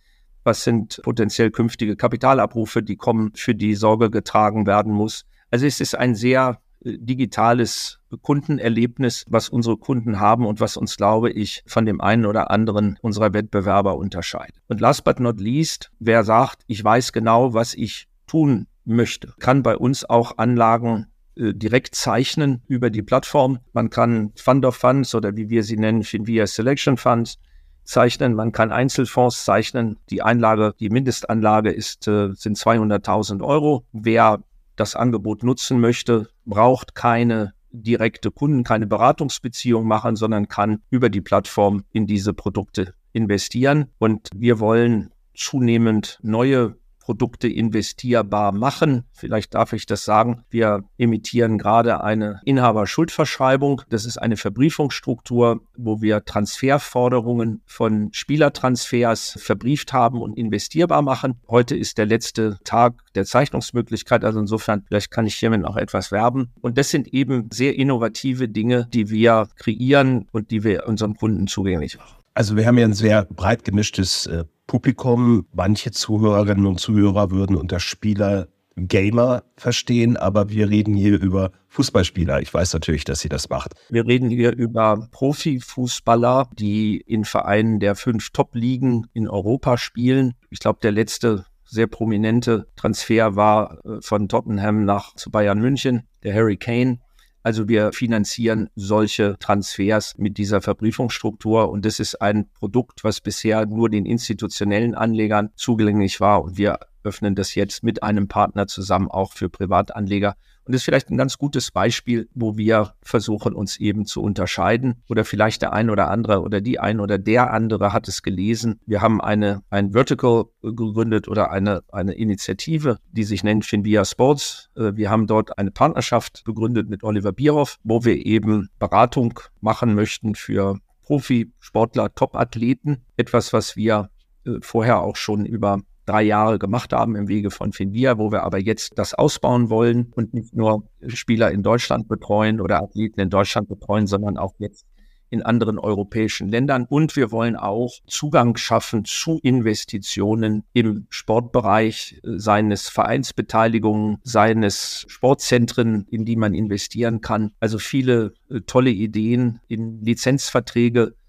was 0.43 0.63
sind 0.63 1.01
potenziell 1.03 1.51
künftige 1.51 1.95
Kapitalabrufe, 1.95 2.83
die 2.83 2.95
kommen, 2.95 3.31
für 3.35 3.55
die 3.55 3.75
Sorge 3.75 4.09
getragen 4.09 4.67
werden 4.67 4.93
muss. 4.93 5.25
Also 5.49 5.65
es 5.65 5.81
ist 5.81 5.95
ein 5.95 6.15
sehr 6.15 6.59
äh, 6.81 6.97
digitales 6.99 7.99
Kundenerlebnis, 8.21 9.25
was 9.27 9.49
unsere 9.49 9.77
Kunden 9.77 10.19
haben 10.19 10.45
und 10.45 10.59
was 10.59 10.77
uns, 10.77 10.97
glaube 10.97 11.31
ich, 11.31 11.63
von 11.65 11.85
dem 11.85 11.99
einen 11.99 12.25
oder 12.25 12.51
anderen 12.51 12.97
unserer 13.01 13.33
Wettbewerber 13.33 13.97
unterscheidet. 13.97 14.61
Und 14.67 14.79
last 14.79 15.03
but 15.03 15.19
not 15.19 15.39
least, 15.39 15.91
wer 15.99 16.23
sagt, 16.23 16.63
ich 16.67 16.83
weiß 16.83 17.11
genau, 17.11 17.53
was 17.53 17.73
ich 17.73 18.07
tun 18.27 18.67
möchte, 18.85 19.33
kann 19.39 19.63
bei 19.63 19.75
uns 19.75 20.07
auch 20.07 20.37
Anlagen 20.37 21.07
äh, 21.37 21.53
direkt 21.53 21.95
zeichnen 21.95 22.61
über 22.67 22.89
die 22.89 23.01
Plattform. 23.01 23.59
Man 23.73 23.89
kann 23.89 24.31
Fund 24.35 24.65
of 24.65 24.75
Funds 24.75 25.15
oder 25.15 25.35
wie 25.35 25.49
wir 25.49 25.63
sie 25.63 25.77
nennen, 25.77 26.03
Finvia 26.03 26.47
Selection 26.47 26.97
Funds 26.97 27.37
zeichnen. 27.83 28.33
Man 28.33 28.51
kann 28.51 28.71
Einzelfonds 28.71 29.45
zeichnen. 29.45 29.97
Die 30.09 30.21
Einlage, 30.21 30.73
die 30.79 30.89
Mindestanlage 30.89 31.71
ist, 31.71 32.07
äh, 32.07 32.29
sind 32.33 32.57
200.000 32.57 33.41
Euro. 33.43 33.85
Wer 33.93 34.43
das 34.75 34.95
Angebot 34.95 35.43
nutzen 35.43 35.79
möchte, 35.79 36.29
braucht 36.45 36.95
keine 36.95 37.53
direkte 37.71 38.31
Kunden, 38.31 38.63
keine 38.63 38.87
Beratungsbeziehung 38.87 39.85
machen, 39.85 40.15
sondern 40.15 40.47
kann 40.47 40.81
über 40.89 41.09
die 41.09 41.21
Plattform 41.21 41.83
in 41.91 42.07
diese 42.07 42.33
Produkte 42.33 42.93
investieren. 43.13 43.91
Und 43.99 44.29
wir 44.33 44.59
wollen 44.59 45.11
zunehmend 45.33 46.19
neue 46.21 46.75
Produkte 47.05 47.47
investierbar 47.47 48.51
machen. 48.51 49.03
Vielleicht 49.13 49.53
darf 49.53 49.73
ich 49.73 49.85
das 49.85 50.05
sagen. 50.05 50.43
Wir 50.49 50.83
emittieren 50.97 51.59
gerade 51.59 52.03
eine 52.03 52.41
Inhaberschuldverschreibung. 52.45 53.83
Das 53.89 54.05
ist 54.05 54.17
eine 54.17 54.37
Verbriefungsstruktur, 54.37 55.61
wo 55.77 56.01
wir 56.01 56.25
Transferforderungen 56.25 57.61
von 57.67 58.09
Spielertransfers 58.11 59.37
verbrieft 59.39 59.93
haben 59.93 60.19
und 60.19 60.35
investierbar 60.35 61.03
machen. 61.03 61.35
Heute 61.47 61.75
ist 61.75 61.99
der 61.99 62.07
letzte 62.07 62.57
Tag 62.63 62.95
der 63.13 63.25
Zeichnungsmöglichkeit. 63.25 64.25
Also 64.25 64.39
insofern, 64.39 64.83
vielleicht 64.87 65.11
kann 65.11 65.27
ich 65.27 65.35
hiermit 65.35 65.63
auch 65.63 65.77
etwas 65.77 66.11
werben. 66.11 66.49
Und 66.61 66.79
das 66.79 66.89
sind 66.89 67.13
eben 67.13 67.49
sehr 67.53 67.75
innovative 67.77 68.49
Dinge, 68.49 68.87
die 68.91 69.11
wir 69.11 69.47
kreieren 69.57 70.27
und 70.31 70.49
die 70.49 70.63
wir 70.63 70.87
unseren 70.87 71.15
Kunden 71.15 71.45
zugänglich 71.45 71.99
machen. 71.99 72.15
Also 72.33 72.57
wir 72.57 72.65
haben 72.65 72.79
ja 72.79 72.85
ein 72.85 72.93
sehr 72.93 73.25
breit 73.25 73.63
gemischtes 73.63 74.25
äh, 74.25 74.43
Publikum. 74.67 75.47
Manche 75.53 75.91
Zuhörerinnen 75.91 76.65
und 76.65 76.79
Zuhörer 76.79 77.31
würden 77.31 77.55
unter 77.55 77.79
Spieler 77.79 78.47
Gamer 78.77 79.43
verstehen, 79.55 80.17
aber 80.17 80.49
wir 80.49 80.69
reden 80.69 80.95
hier 80.95 81.21
über 81.21 81.51
Fußballspieler. 81.69 82.41
Ich 82.41 82.53
weiß 82.53 82.73
natürlich, 82.73 83.05
dass 83.05 83.21
sie 83.21 83.29
das 83.29 83.49
macht. 83.49 83.73
Wir 83.89 84.05
reden 84.05 84.29
hier 84.29 84.53
über 84.53 85.07
Profifußballer, 85.11 86.49
die 86.59 86.97
in 86.97 87.23
Vereinen 87.23 87.79
der 87.79 87.95
fünf 87.95 88.31
Top-Ligen 88.31 89.07
in 89.13 89.29
Europa 89.29 89.77
spielen. 89.77 90.33
Ich 90.49 90.59
glaube, 90.59 90.79
der 90.81 90.91
letzte 90.91 91.45
sehr 91.63 91.87
prominente 91.87 92.67
Transfer 92.75 93.35
war 93.35 93.79
äh, 93.85 94.01
von 94.01 94.27
Tottenham 94.27 94.85
nach 94.85 95.15
zu 95.15 95.31
Bayern 95.31 95.59
München, 95.59 96.03
der 96.23 96.33
Harry 96.33 96.57
Kane. 96.57 96.99
Also 97.45 97.67
wir 97.67 97.93
finanzieren 97.93 98.71
solche 98.73 99.37
Transfers 99.37 100.17
mit 100.17 100.39
dieser 100.39 100.61
Verbriefungsstruktur 100.61 101.69
und 101.69 101.85
das 101.85 101.99
ist 101.99 102.19
ein 102.19 102.49
Produkt, 102.49 103.03
was 103.03 103.21
bisher 103.21 103.67
nur 103.67 103.87
den 103.87 104.07
institutionellen 104.07 104.95
Anlegern 104.95 105.51
zugänglich 105.55 106.19
war. 106.19 106.43
Und 106.43 106.57
wir 106.57 106.79
öffnen 107.03 107.35
das 107.35 107.53
jetzt 107.53 107.83
mit 107.83 108.01
einem 108.01 108.27
Partner 108.27 108.65
zusammen 108.65 109.11
auch 109.11 109.33
für 109.33 109.47
Privatanleger 109.47 110.37
und 110.65 110.73
das 110.73 110.81
ist 110.81 110.85
vielleicht 110.85 111.11
ein 111.11 111.17
ganz 111.17 111.37
gutes 111.37 111.69
Beispiel, 111.69 112.27
wo 112.33 112.57
wir 112.57 112.95
versuchen, 113.03 113.53
uns 113.53 113.77
eben 113.77 114.05
zu 114.05 114.21
unterscheiden. 114.21 115.03
Oder 115.07 115.23
vielleicht 115.23 115.61
der 115.61 115.73
ein 115.73 115.91
oder 115.91 116.09
andere 116.09 116.41
oder 116.41 116.59
die 116.59 116.79
ein 116.79 116.99
oder 116.99 117.19
der 117.19 117.53
andere 117.53 117.93
hat 117.93 118.07
es 118.07 118.23
gelesen. 118.23 118.79
Wir 118.87 119.01
haben 119.01 119.21
eine, 119.21 119.61
ein 119.69 119.91
Vertical 119.91 120.45
gegründet 120.63 121.27
oder 121.27 121.51
eine, 121.51 121.83
eine 121.91 122.13
Initiative, 122.13 122.97
die 123.11 123.23
sich 123.23 123.43
nennt 123.43 123.65
Finvia 123.65 124.03
Sports. 124.05 124.71
Äh, 124.75 124.95
wir 124.95 125.11
haben 125.11 125.27
dort 125.27 125.57
eine 125.59 125.69
Partnerschaft 125.69 126.43
gegründet 126.45 126.89
mit 126.89 127.03
Oliver 127.03 127.31
Bierhoff, 127.31 127.77
wo 127.83 128.03
wir 128.03 128.25
eben 128.25 128.69
Beratung 128.79 129.39
machen 129.61 129.93
möchten 129.93 130.33
für 130.33 130.79
Profisportler, 131.03 132.13
Topathleten. 132.15 133.05
Etwas, 133.17 133.53
was 133.53 133.75
wir 133.75 134.09
äh, 134.45 134.53
vorher 134.61 135.01
auch 135.01 135.15
schon 135.15 135.45
über 135.45 135.81
drei 136.05 136.23
Jahre 136.23 136.59
gemacht 136.59 136.93
haben 136.93 137.15
im 137.15 137.27
Wege 137.27 137.51
von 137.51 137.73
Finvia, 137.73 138.17
wo 138.17 138.31
wir 138.31 138.43
aber 138.43 138.59
jetzt 138.59 138.97
das 138.97 139.13
ausbauen 139.13 139.69
wollen 139.69 140.11
und 140.15 140.33
nicht 140.33 140.55
nur 140.55 140.87
Spieler 141.07 141.51
in 141.51 141.63
Deutschland 141.63 142.07
betreuen 142.07 142.61
oder 142.61 142.81
Athleten 142.81 143.19
in 143.19 143.29
Deutschland 143.29 143.67
betreuen, 143.67 144.07
sondern 144.07 144.37
auch 144.37 144.53
jetzt 144.59 144.85
in 145.29 145.41
anderen 145.41 145.79
europäischen 145.79 146.47
Ländern. 146.47 146.85
Und 146.87 147.15
wir 147.15 147.31
wollen 147.31 147.55
auch 147.55 147.93
Zugang 148.07 148.57
schaffen 148.57 149.05
zu 149.05 149.39
Investitionen 149.43 150.63
im 150.73 151.07
Sportbereich, 151.09 152.21
seines 152.23 152.89
Vereinsbeteiligungen, 152.89 154.17
seines 154.23 155.05
Sportzentren, 155.07 156.05
in 156.09 156.25
die 156.25 156.35
man 156.35 156.53
investieren 156.53 157.21
kann. 157.21 157.51
Also 157.59 157.79
viele 157.79 158.33
äh, 158.49 158.61
tolle 158.61 158.91
Ideen 158.91 159.59
in 159.67 160.01
Lizenzverträge 160.03 161.01
äh, 161.03 161.24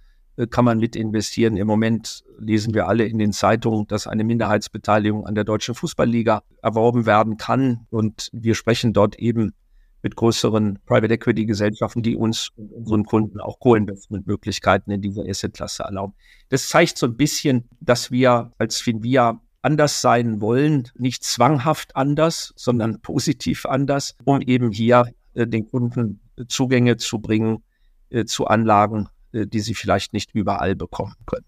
kann 0.50 0.64
man 0.64 0.78
mit 0.78 0.96
investieren. 0.96 1.56
Im 1.56 1.66
Moment 1.66 2.24
lesen 2.38 2.74
wir 2.74 2.86
alle 2.88 3.04
in 3.06 3.18
den 3.18 3.32
Zeitungen, 3.32 3.86
dass 3.86 4.06
eine 4.06 4.24
Minderheitsbeteiligung 4.24 5.26
an 5.26 5.34
der 5.34 5.44
Deutschen 5.44 5.74
Fußballliga 5.74 6.42
erworben 6.62 7.06
werden 7.06 7.38
kann. 7.38 7.86
Und 7.90 8.28
wir 8.32 8.54
sprechen 8.54 8.92
dort 8.92 9.18
eben 9.18 9.54
mit 10.02 10.14
größeren 10.14 10.78
Private 10.86 11.14
Equity 11.14 11.46
Gesellschaften, 11.46 12.02
die 12.02 12.16
uns 12.16 12.50
und 12.56 12.72
unseren 12.72 13.04
Kunden 13.04 13.40
auch 13.40 13.58
Co-Investment-Möglichkeiten 13.58 14.90
in 14.90 15.00
dieser 15.00 15.24
Asset-Klasse 15.26 15.84
erlauben. 15.84 16.14
Das 16.48 16.68
zeigt 16.68 16.98
so 16.98 17.06
ein 17.06 17.16
bisschen, 17.16 17.68
dass 17.80 18.10
wir 18.10 18.52
als 18.58 18.80
Finvia 18.80 19.40
anders 19.62 20.00
sein 20.00 20.40
wollen, 20.40 20.88
nicht 20.96 21.24
zwanghaft 21.24 21.96
anders, 21.96 22.52
sondern 22.56 23.00
positiv 23.00 23.66
anders, 23.66 24.14
um 24.24 24.40
eben 24.42 24.70
hier 24.70 25.06
äh, 25.34 25.46
den 25.46 25.68
Kunden 25.68 26.20
Zugänge 26.46 26.98
zu 26.98 27.18
bringen 27.18 27.64
äh, 28.10 28.24
zu 28.26 28.46
Anlagen, 28.46 29.06
äh, 29.06 29.15
die 29.44 29.60
sie 29.60 29.74
vielleicht 29.74 30.12
nicht 30.12 30.34
überall 30.34 30.74
bekommen 30.74 31.14
können. 31.26 31.44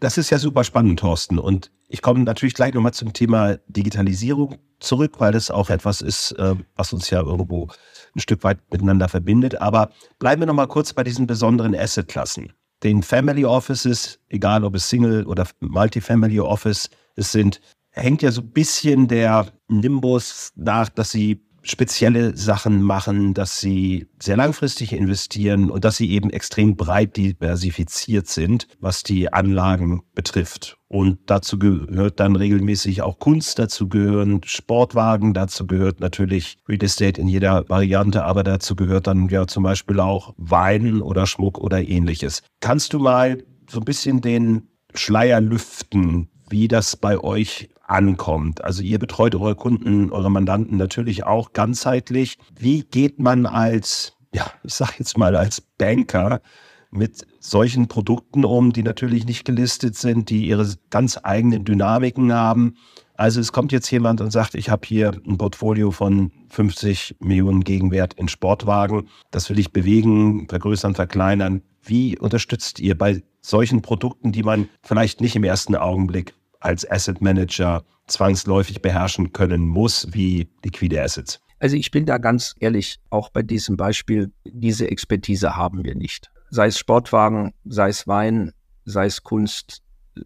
Das 0.00 0.16
ist 0.16 0.30
ja 0.30 0.38
super 0.38 0.64
spannend, 0.64 0.98
Thorsten. 0.98 1.38
Und 1.38 1.70
ich 1.88 2.00
komme 2.00 2.20
natürlich 2.20 2.54
gleich 2.54 2.72
nochmal 2.72 2.94
zum 2.94 3.12
Thema 3.12 3.58
Digitalisierung 3.68 4.56
zurück, 4.80 5.16
weil 5.18 5.32
das 5.32 5.50
auch 5.50 5.68
etwas 5.68 6.00
ist, 6.00 6.32
äh, 6.32 6.54
was 6.74 6.92
uns 6.92 7.10
ja 7.10 7.20
irgendwo 7.20 7.68
ein 8.14 8.20
Stück 8.20 8.42
weit 8.42 8.58
miteinander 8.72 9.08
verbindet. 9.08 9.60
Aber 9.60 9.90
bleiben 10.18 10.40
wir 10.40 10.46
nochmal 10.46 10.68
kurz 10.68 10.94
bei 10.94 11.04
diesen 11.04 11.26
besonderen 11.26 11.74
Asset-Klassen. 11.74 12.52
Den 12.82 13.02
Family 13.02 13.44
Offices, 13.44 14.18
egal 14.28 14.64
ob 14.64 14.74
es 14.74 14.88
Single 14.88 15.26
oder 15.26 15.46
Multifamily 15.60 16.40
Office 16.40 16.88
es 17.16 17.30
sind, 17.30 17.60
hängt 17.90 18.22
ja 18.22 18.30
so 18.30 18.40
ein 18.40 18.52
bisschen 18.52 19.06
der 19.06 19.48
Nimbus 19.68 20.52
nach, 20.56 20.88
dass 20.88 21.10
sie 21.10 21.42
spezielle 21.62 22.36
Sachen 22.36 22.82
machen, 22.82 23.34
dass 23.34 23.60
sie 23.60 24.06
sehr 24.20 24.36
langfristig 24.36 24.92
investieren 24.92 25.70
und 25.70 25.84
dass 25.84 25.96
sie 25.96 26.10
eben 26.10 26.30
extrem 26.30 26.76
breit 26.76 27.16
diversifiziert 27.16 28.28
sind, 28.28 28.66
was 28.80 29.02
die 29.02 29.32
Anlagen 29.32 30.02
betrifft. 30.14 30.76
Und 30.88 31.18
dazu 31.26 31.58
gehört 31.58 32.18
dann 32.18 32.34
regelmäßig 32.34 33.02
auch 33.02 33.18
Kunst, 33.18 33.58
dazu 33.58 33.88
gehören 33.88 34.40
Sportwagen, 34.44 35.34
dazu 35.34 35.66
gehört 35.66 36.00
natürlich 36.00 36.58
Real 36.68 36.82
Estate 36.82 37.20
in 37.20 37.28
jeder 37.28 37.68
Variante, 37.68 38.24
aber 38.24 38.42
dazu 38.42 38.74
gehört 38.74 39.06
dann 39.06 39.28
ja 39.28 39.46
zum 39.46 39.62
Beispiel 39.62 40.00
auch 40.00 40.34
Wein 40.36 41.00
oder 41.00 41.26
Schmuck 41.26 41.58
oder 41.58 41.86
ähnliches. 41.86 42.42
Kannst 42.60 42.92
du 42.92 42.98
mal 42.98 43.44
so 43.70 43.78
ein 43.78 43.84
bisschen 43.84 44.20
den 44.20 44.68
Schleier 44.94 45.40
lüften, 45.40 46.28
wie 46.48 46.66
das 46.66 46.96
bei 46.96 47.18
euch 47.18 47.69
ankommt. 47.90 48.62
Also 48.64 48.82
ihr 48.82 48.98
betreut 48.98 49.34
eure 49.34 49.56
Kunden, 49.56 50.10
eure 50.10 50.30
Mandanten 50.30 50.76
natürlich 50.76 51.24
auch 51.24 51.52
ganzheitlich. 51.52 52.38
Wie 52.58 52.82
geht 52.82 53.18
man 53.18 53.46
als, 53.46 54.14
ja, 54.32 54.46
ich 54.62 54.74
sag 54.74 54.98
jetzt 54.98 55.18
mal 55.18 55.36
als 55.36 55.60
Banker 55.60 56.40
mit 56.92 57.26
solchen 57.40 57.88
Produkten 57.88 58.44
um, 58.44 58.72
die 58.72 58.82
natürlich 58.82 59.26
nicht 59.26 59.44
gelistet 59.44 59.96
sind, 59.96 60.30
die 60.30 60.46
ihre 60.46 60.66
ganz 60.90 61.18
eigenen 61.22 61.64
Dynamiken 61.64 62.32
haben? 62.32 62.76
Also 63.14 63.40
es 63.40 63.52
kommt 63.52 63.70
jetzt 63.70 63.90
jemand 63.90 64.20
und 64.22 64.30
sagt, 64.30 64.54
ich 64.54 64.70
habe 64.70 64.86
hier 64.86 65.12
ein 65.26 65.36
Portfolio 65.36 65.90
von 65.90 66.32
50 66.48 67.16
Millionen 67.20 67.64
Gegenwert 67.64 68.14
in 68.14 68.28
Sportwagen. 68.28 69.08
Das 69.30 69.50
will 69.50 69.58
ich 69.58 69.72
bewegen, 69.72 70.48
vergrößern, 70.48 70.94
verkleinern. 70.94 71.62
Wie 71.82 72.18
unterstützt 72.18 72.80
ihr 72.80 72.96
bei 72.96 73.22
solchen 73.42 73.82
Produkten, 73.82 74.32
die 74.32 74.42
man 74.42 74.68
vielleicht 74.82 75.20
nicht 75.20 75.36
im 75.36 75.44
ersten 75.44 75.76
Augenblick 75.76 76.34
als 76.60 76.88
Asset 76.90 77.20
Manager 77.20 77.82
zwangsläufig 78.06 78.82
beherrschen 78.82 79.32
können 79.32 79.62
muss, 79.62 80.06
wie 80.12 80.48
liquide 80.64 81.02
Assets? 81.02 81.40
Also 81.58 81.76
ich 81.76 81.90
bin 81.90 82.06
da 82.06 82.18
ganz 82.18 82.54
ehrlich, 82.58 82.98
auch 83.10 83.28
bei 83.28 83.42
diesem 83.42 83.76
Beispiel, 83.76 84.32
diese 84.44 84.90
Expertise 84.90 85.56
haben 85.56 85.84
wir 85.84 85.94
nicht. 85.94 86.30
Sei 86.48 86.66
es 86.66 86.78
Sportwagen, 86.78 87.52
sei 87.64 87.90
es 87.90 88.06
Wein, 88.08 88.52
sei 88.84 89.06
es 89.06 89.22
Kunst, 89.22 89.82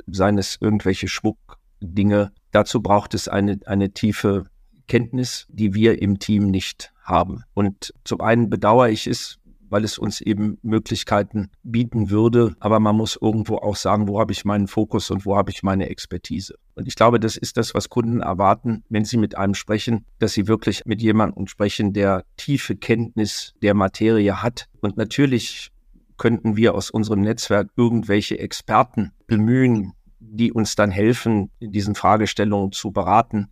seien 0.06 0.38
es 0.38 0.56
irgendwelche 0.60 1.08
Schmuckdinge. 1.08 2.32
Dazu 2.52 2.80
braucht 2.80 3.14
es 3.14 3.28
eine, 3.28 3.58
eine 3.66 3.90
tiefe 3.90 4.46
Kenntnis, 4.86 5.46
die 5.48 5.74
wir 5.74 6.00
im 6.00 6.18
Team 6.18 6.50
nicht 6.50 6.92
haben. 7.02 7.42
Und 7.52 7.92
zum 8.04 8.20
einen 8.20 8.48
bedauere 8.48 8.90
ich 8.90 9.06
es, 9.06 9.38
weil 9.70 9.84
es 9.84 9.98
uns 9.98 10.20
eben 10.20 10.58
Möglichkeiten 10.62 11.50
bieten 11.62 12.10
würde. 12.10 12.54
Aber 12.60 12.80
man 12.80 12.96
muss 12.96 13.18
irgendwo 13.20 13.56
auch 13.56 13.76
sagen, 13.76 14.08
wo 14.08 14.20
habe 14.20 14.32
ich 14.32 14.44
meinen 14.44 14.66
Fokus 14.66 15.10
und 15.10 15.26
wo 15.26 15.36
habe 15.36 15.50
ich 15.50 15.62
meine 15.62 15.88
Expertise. 15.88 16.54
Und 16.74 16.88
ich 16.88 16.94
glaube, 16.94 17.20
das 17.20 17.36
ist 17.36 17.56
das, 17.56 17.74
was 17.74 17.88
Kunden 17.88 18.20
erwarten, 18.20 18.84
wenn 18.88 19.04
sie 19.04 19.16
mit 19.16 19.36
einem 19.36 19.54
sprechen, 19.54 20.04
dass 20.18 20.32
sie 20.32 20.48
wirklich 20.48 20.82
mit 20.86 21.02
jemandem 21.02 21.46
sprechen, 21.46 21.92
der 21.92 22.24
tiefe 22.36 22.76
Kenntnis 22.76 23.54
der 23.62 23.74
Materie 23.74 24.42
hat. 24.42 24.68
Und 24.80 24.96
natürlich 24.96 25.70
könnten 26.16 26.56
wir 26.56 26.74
aus 26.74 26.90
unserem 26.90 27.22
Netzwerk 27.22 27.70
irgendwelche 27.76 28.38
Experten 28.38 29.12
bemühen, 29.26 29.92
die 30.20 30.52
uns 30.52 30.74
dann 30.74 30.90
helfen, 30.90 31.50
in 31.58 31.70
diesen 31.70 31.94
Fragestellungen 31.94 32.72
zu 32.72 32.92
beraten. 32.92 33.48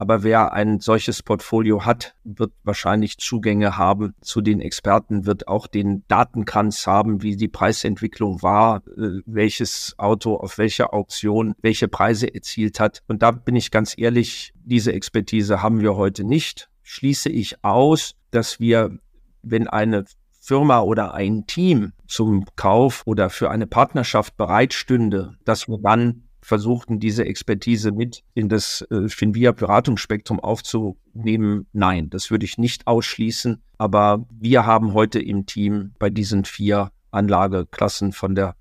Aber 0.00 0.22
wer 0.22 0.54
ein 0.54 0.80
solches 0.80 1.22
Portfolio 1.22 1.84
hat, 1.84 2.14
wird 2.24 2.52
wahrscheinlich 2.64 3.18
Zugänge 3.18 3.76
haben 3.76 4.14
zu 4.22 4.40
den 4.40 4.62
Experten, 4.62 5.26
wird 5.26 5.46
auch 5.46 5.66
den 5.66 6.04
Datenkranz 6.08 6.86
haben, 6.86 7.20
wie 7.20 7.36
die 7.36 7.48
Preisentwicklung 7.48 8.40
war, 8.40 8.78
äh, 8.96 9.20
welches 9.26 9.94
Auto 9.98 10.36
auf 10.36 10.56
welcher 10.56 10.94
Auktion 10.94 11.54
welche 11.60 11.86
Preise 11.86 12.34
erzielt 12.34 12.80
hat. 12.80 13.02
Und 13.08 13.20
da 13.20 13.30
bin 13.30 13.56
ich 13.56 13.70
ganz 13.70 13.92
ehrlich, 13.94 14.54
diese 14.64 14.94
Expertise 14.94 15.62
haben 15.62 15.80
wir 15.80 15.96
heute 15.96 16.24
nicht. 16.24 16.70
Schließe 16.82 17.28
ich 17.28 17.62
aus, 17.62 18.14
dass 18.30 18.58
wir, 18.58 18.98
wenn 19.42 19.68
eine 19.68 20.06
Firma 20.40 20.80
oder 20.80 21.12
ein 21.12 21.46
Team 21.46 21.92
zum 22.06 22.46
Kauf 22.56 23.02
oder 23.04 23.28
für 23.28 23.50
eine 23.50 23.66
Partnerschaft 23.66 24.38
bereitstünde, 24.38 25.34
dass 25.44 25.68
wir 25.68 25.76
dann 25.76 26.22
versuchten, 26.50 26.98
diese 26.98 27.24
Expertise 27.26 27.92
mit 27.92 28.24
in 28.34 28.48
das 28.48 28.84
äh, 28.90 29.08
Finvia 29.08 29.52
Beratungsspektrum 29.52 30.40
aufzunehmen. 30.40 31.68
Nein, 31.72 32.10
das 32.10 32.32
würde 32.32 32.44
ich 32.44 32.58
nicht 32.58 32.88
ausschließen. 32.88 33.62
Aber 33.78 34.26
wir 34.32 34.66
haben 34.66 34.92
heute 34.92 35.20
im 35.20 35.46
Team 35.46 35.92
bei 36.00 36.10
diesen 36.10 36.44
vier 36.44 36.90
Anlageklassen 37.12 38.10
von 38.10 38.34
der 38.34 38.56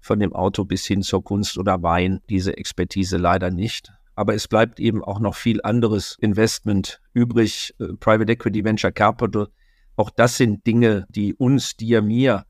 von 0.00 0.20
dem 0.20 0.32
Auto 0.32 0.64
bis 0.64 0.86
hin 0.86 1.02
zur 1.02 1.22
Kunst 1.22 1.58
oder 1.58 1.82
Wein 1.82 2.20
diese 2.30 2.56
Expertise 2.56 3.18
leider 3.18 3.50
nicht. 3.50 3.92
Aber 4.14 4.34
es 4.34 4.48
bleibt 4.48 4.80
eben 4.80 5.04
auch 5.04 5.20
noch 5.20 5.34
viel 5.34 5.60
anderes 5.62 6.16
Investment 6.20 7.02
übrig. 7.12 7.74
Äh, 7.78 7.92
Private 8.00 8.32
Equity, 8.32 8.64
Venture 8.64 8.92
Capital. 8.92 9.48
Auch 9.96 10.08
das 10.08 10.38
sind 10.38 10.66
Dinge, 10.66 11.04
die 11.10 11.34
uns, 11.34 11.76
dir, 11.76 12.00
mir 12.00 12.46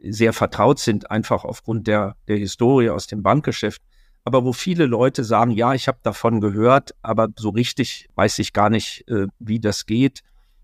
sehr 0.00 0.32
vertraut 0.32 0.78
sind, 0.78 1.10
einfach 1.10 1.44
aufgrund 1.44 1.88
der, 1.88 2.14
der 2.28 2.36
Historie 2.36 2.90
aus 2.90 3.08
dem 3.08 3.24
Bankgeschäft 3.24 3.82
aber 4.26 4.44
wo 4.44 4.52
viele 4.52 4.86
Leute 4.86 5.22
sagen, 5.22 5.52
ja, 5.52 5.72
ich 5.72 5.86
habe 5.86 6.00
davon 6.02 6.40
gehört, 6.40 6.96
aber 7.00 7.28
so 7.36 7.50
richtig 7.50 8.08
weiß 8.16 8.40
ich 8.40 8.52
gar 8.52 8.70
nicht, 8.70 9.04
äh, 9.06 9.28
wie 9.38 9.60
das 9.60 9.86
geht, 9.86 10.22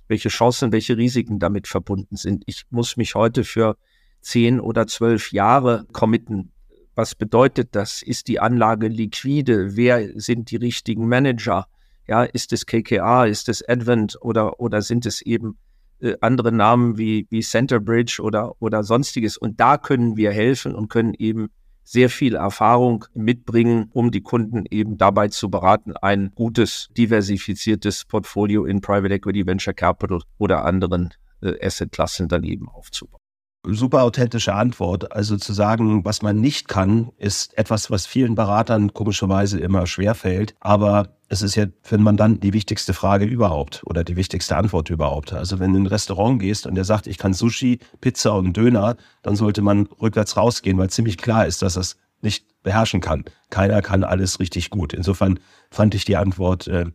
welche 0.08 0.30
Chancen, 0.30 0.72
welche 0.72 0.96
Risiken 0.96 1.38
damit 1.38 1.68
verbunden 1.68 2.16
sind. 2.16 2.42
Ich 2.46 2.64
muss 2.70 2.96
mich 2.96 3.14
heute 3.14 3.44
für 3.44 3.76
zehn 4.20 4.58
oder 4.58 4.88
zwölf 4.88 5.30
Jahre 5.30 5.86
committen. 5.92 6.50
Was 6.96 7.14
bedeutet 7.14 7.76
das? 7.76 8.02
Ist 8.02 8.26
die 8.26 8.40
Anlage 8.40 8.88
liquide? 8.88 9.76
Wer 9.76 10.10
sind 10.20 10.50
die 10.50 10.56
richtigen 10.56 11.06
Manager? 11.06 11.68
Ja, 12.08 12.24
ist 12.24 12.52
es 12.52 12.66
KKA, 12.66 13.26
ist 13.26 13.48
es 13.48 13.62
Advent 13.68 14.18
oder, 14.20 14.58
oder 14.58 14.82
sind 14.82 15.06
es 15.06 15.22
eben 15.22 15.56
äh, 16.00 16.16
andere 16.20 16.50
Namen 16.50 16.98
wie, 16.98 17.28
wie 17.30 17.42
Centerbridge 17.42 18.20
oder, 18.22 18.60
oder 18.60 18.82
sonstiges? 18.82 19.36
Und 19.36 19.60
da 19.60 19.78
können 19.78 20.16
wir 20.16 20.32
helfen 20.32 20.74
und 20.74 20.88
können 20.88 21.14
eben 21.14 21.50
sehr 21.84 22.10
viel 22.10 22.34
Erfahrung 22.34 23.04
mitbringen, 23.14 23.90
um 23.92 24.10
die 24.10 24.22
Kunden 24.22 24.64
eben 24.70 24.98
dabei 24.98 25.28
zu 25.28 25.50
beraten, 25.50 25.94
ein 25.96 26.32
gutes, 26.34 26.88
diversifiziertes 26.96 28.04
Portfolio 28.04 28.64
in 28.64 28.80
Private 28.80 29.14
Equity, 29.14 29.46
Venture 29.46 29.74
Capital 29.74 30.20
oder 30.38 30.64
anderen 30.64 31.10
äh, 31.42 31.54
Assetklassen 31.64 32.28
dann 32.28 32.44
eben 32.44 32.68
aufzubauen 32.68 33.21
super 33.64 34.02
authentische 34.02 34.54
Antwort. 34.54 35.12
Also 35.12 35.36
zu 35.36 35.52
sagen, 35.52 36.04
was 36.04 36.22
man 36.22 36.40
nicht 36.40 36.68
kann, 36.68 37.10
ist 37.16 37.56
etwas, 37.56 37.90
was 37.90 38.06
vielen 38.06 38.34
Beratern 38.34 38.92
komischerweise 38.92 39.58
immer 39.60 39.86
schwerfällt. 39.86 40.54
Aber 40.60 41.10
es 41.28 41.42
ist 41.42 41.54
ja 41.54 41.66
für 41.82 41.96
den 41.96 42.04
Mandanten 42.04 42.40
die 42.40 42.52
wichtigste 42.52 42.92
Frage 42.92 43.24
überhaupt 43.24 43.82
oder 43.86 44.04
die 44.04 44.16
wichtigste 44.16 44.56
Antwort 44.56 44.90
überhaupt. 44.90 45.32
Also 45.32 45.60
wenn 45.60 45.72
du 45.72 45.78
in 45.78 45.84
ein 45.84 45.88
Restaurant 45.88 46.40
gehst 46.40 46.66
und 46.66 46.74
der 46.74 46.84
sagt, 46.84 47.06
ich 47.06 47.18
kann 47.18 47.34
Sushi, 47.34 47.78
Pizza 48.00 48.34
und 48.34 48.56
Döner, 48.56 48.96
dann 49.22 49.36
sollte 49.36 49.62
man 49.62 49.86
rückwärts 50.00 50.36
rausgehen, 50.36 50.78
weil 50.78 50.90
ziemlich 50.90 51.16
klar 51.16 51.46
ist, 51.46 51.62
dass 51.62 51.76
es 51.76 51.96
nicht 52.20 52.44
beherrschen 52.62 53.00
kann. 53.00 53.24
Keiner 53.50 53.82
kann 53.82 54.04
alles 54.04 54.40
richtig 54.40 54.70
gut. 54.70 54.92
Insofern 54.92 55.40
fand 55.70 55.94
ich 55.94 56.04
die 56.04 56.16
Antwort 56.16 56.68
äh, 56.68 56.86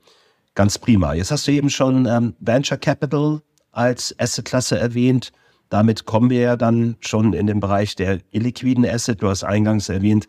ganz 0.56 0.78
prima. 0.78 1.14
Jetzt 1.14 1.32
hast 1.32 1.48
du 1.48 1.52
eben 1.52 1.70
schon 1.70 2.06
ähm, 2.06 2.36
Venture 2.40 2.78
Capital 2.78 3.42
als 3.72 4.16
Assetklasse 4.20 4.80
erwähnt. 4.80 5.32
Damit 5.70 6.06
kommen 6.06 6.30
wir 6.30 6.40
ja 6.40 6.56
dann 6.56 6.96
schon 7.02 7.34
in 7.34 7.48
den 7.48 7.60
Bereich 7.60 7.96
der 7.96 8.20
illiquiden 8.32 8.86
Asset. 8.86 9.22
Du 9.22 9.28
hast 9.28 9.44
eingangs 9.44 9.90
erwähnt, 9.90 10.28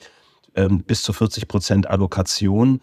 ähm, 0.54 0.82
bis 0.82 1.02
zu 1.02 1.12
40 1.12 1.48
Prozent 1.48 1.88
Allokation. 1.88 2.80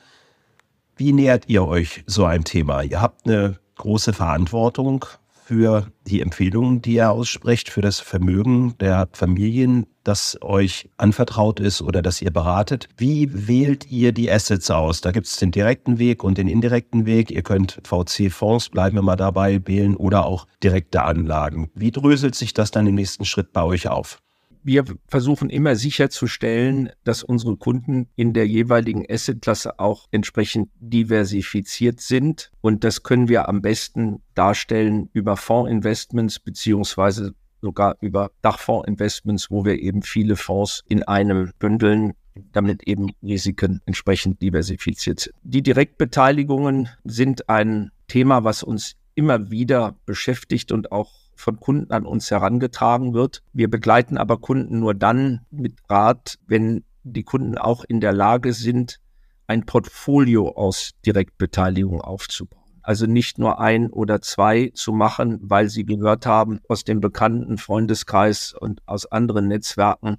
Wie 0.95 1.11
nähert 1.11 1.49
ihr 1.49 1.67
euch 1.67 2.03
so 2.07 2.25
einem 2.25 2.45
Thema? 2.45 2.81
Ihr 2.81 3.01
habt 3.01 3.27
eine 3.27 3.59
große 3.75 4.13
Verantwortung 4.13 5.05
für 5.45 5.85
die 6.07 6.21
Empfehlungen, 6.21 6.81
die 6.81 6.97
er 6.97 7.11
ausspricht, 7.11 7.69
für 7.69 7.81
das 7.81 7.99
Vermögen 7.99 8.75
der 8.79 9.07
Familien, 9.13 9.85
das 10.03 10.39
euch 10.41 10.89
anvertraut 10.97 11.59
ist 11.59 11.83
oder 11.83 12.01
das 12.01 12.19
ihr 12.19 12.31
beratet. 12.31 12.89
Wie 12.97 13.47
wählt 13.47 13.91
ihr 13.91 14.11
die 14.11 14.31
Assets 14.31 14.71
aus? 14.71 15.01
Da 15.01 15.11
gibt 15.11 15.27
es 15.27 15.37
den 15.37 15.51
direkten 15.51 15.99
Weg 15.99 16.23
und 16.23 16.39
den 16.39 16.47
indirekten 16.47 17.05
Weg. 17.05 17.29
Ihr 17.29 17.43
könnt 17.43 17.79
VC-Fonds, 17.83 18.69
bleiben 18.69 18.95
wir 18.95 19.03
mal 19.03 19.15
dabei, 19.15 19.61
wählen 19.67 19.95
oder 19.95 20.25
auch 20.25 20.47
direkte 20.63 21.03
Anlagen. 21.03 21.69
Wie 21.75 21.91
dröselt 21.91 22.33
sich 22.33 22.53
das 22.55 22.71
dann 22.71 22.87
im 22.87 22.95
nächsten 22.95 23.25
Schritt 23.25 23.53
bei 23.53 23.63
euch 23.63 23.87
auf? 23.87 24.19
Wir 24.65 24.83
versuchen 25.07 25.51
immer 25.51 25.75
sicherzustellen, 25.75 26.89
dass 27.03 27.23
unsere 27.23 27.55
Kunden 27.55 28.07
in 28.15 28.33
der 28.33 28.47
jeweiligen 28.47 29.05
Assetklasse 29.07 29.79
auch 29.79 30.07
entsprechend 30.09 30.69
diversifiziert 30.79 32.01
sind. 32.01 32.51
Und 32.61 32.83
das 32.83 33.03
können 33.03 33.29
wir 33.29 33.47
am 33.47 33.61
besten 33.61 34.23
darstellen 34.33 35.09
über 35.13 35.37
Fondsinvestments 35.37 36.39
beziehungsweise 36.39 37.35
sogar 37.61 37.95
über 38.01 38.31
Dachfondsinvestments, 38.41 39.51
wo 39.51 39.65
wir 39.65 39.79
eben 39.79 40.01
viele 40.01 40.35
Fonds 40.35 40.83
in 40.87 41.03
einem 41.03 41.51
bündeln, 41.59 42.13
damit 42.51 42.83
eben 42.83 43.11
Risiken 43.21 43.81
entsprechend 43.85 44.41
diversifiziert 44.41 45.19
sind. 45.19 45.35
Die 45.43 45.61
Direktbeteiligungen 45.61 46.89
sind 47.03 47.49
ein 47.49 47.91
Thema, 48.07 48.43
was 48.43 48.63
uns 48.63 48.95
immer 49.13 49.51
wieder 49.51 49.95
beschäftigt 50.05 50.71
und 50.71 50.91
auch 50.91 51.24
von 51.45 51.59
Kunden 51.59 51.91
an 51.91 52.07
uns 52.07 52.31
herangetragen 52.31 53.13
wird. 53.13 53.43
Wir 53.53 53.69
begleiten 53.69 54.17
aber 54.17 54.39
Kunden 54.39 54.79
nur 54.79 54.95
dann 54.95 55.41
mit 55.51 55.77
Rat, 55.87 56.39
wenn 56.47 56.83
die 57.03 57.23
Kunden 57.23 57.55
auch 57.55 57.83
in 57.87 58.01
der 58.01 58.13
Lage 58.13 58.51
sind, 58.51 58.99
ein 59.45 59.63
Portfolio 59.67 60.49
aus 60.49 60.93
Direktbeteiligung 61.05 62.01
aufzubauen. 62.01 62.63
Also 62.81 63.05
nicht 63.05 63.37
nur 63.37 63.59
ein 63.59 63.91
oder 63.91 64.21
zwei 64.21 64.71
zu 64.73 64.91
machen, 64.91 65.39
weil 65.43 65.69
sie 65.69 65.85
gehört 65.85 66.25
haben 66.25 66.61
aus 66.67 66.83
dem 66.83 66.99
bekannten 66.99 67.59
Freundeskreis 67.59 68.55
und 68.59 68.81
aus 68.87 69.05
anderen 69.05 69.47
Netzwerken, 69.47 70.17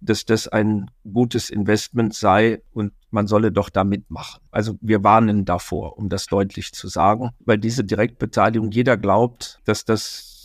dass 0.00 0.24
das 0.24 0.48
ein 0.48 0.90
gutes 1.04 1.48
Investment 1.48 2.12
sei 2.12 2.60
und 2.72 2.92
man 3.10 3.28
solle 3.28 3.52
doch 3.52 3.70
da 3.70 3.84
mitmachen. 3.84 4.40
Also 4.50 4.76
wir 4.80 5.04
warnen 5.04 5.44
davor, 5.44 5.96
um 5.96 6.08
das 6.08 6.26
deutlich 6.26 6.72
zu 6.72 6.88
sagen, 6.88 7.30
weil 7.38 7.58
diese 7.58 7.84
Direktbeteiligung, 7.84 8.72
jeder 8.72 8.96
glaubt, 8.96 9.60
dass 9.64 9.84
das 9.84 10.35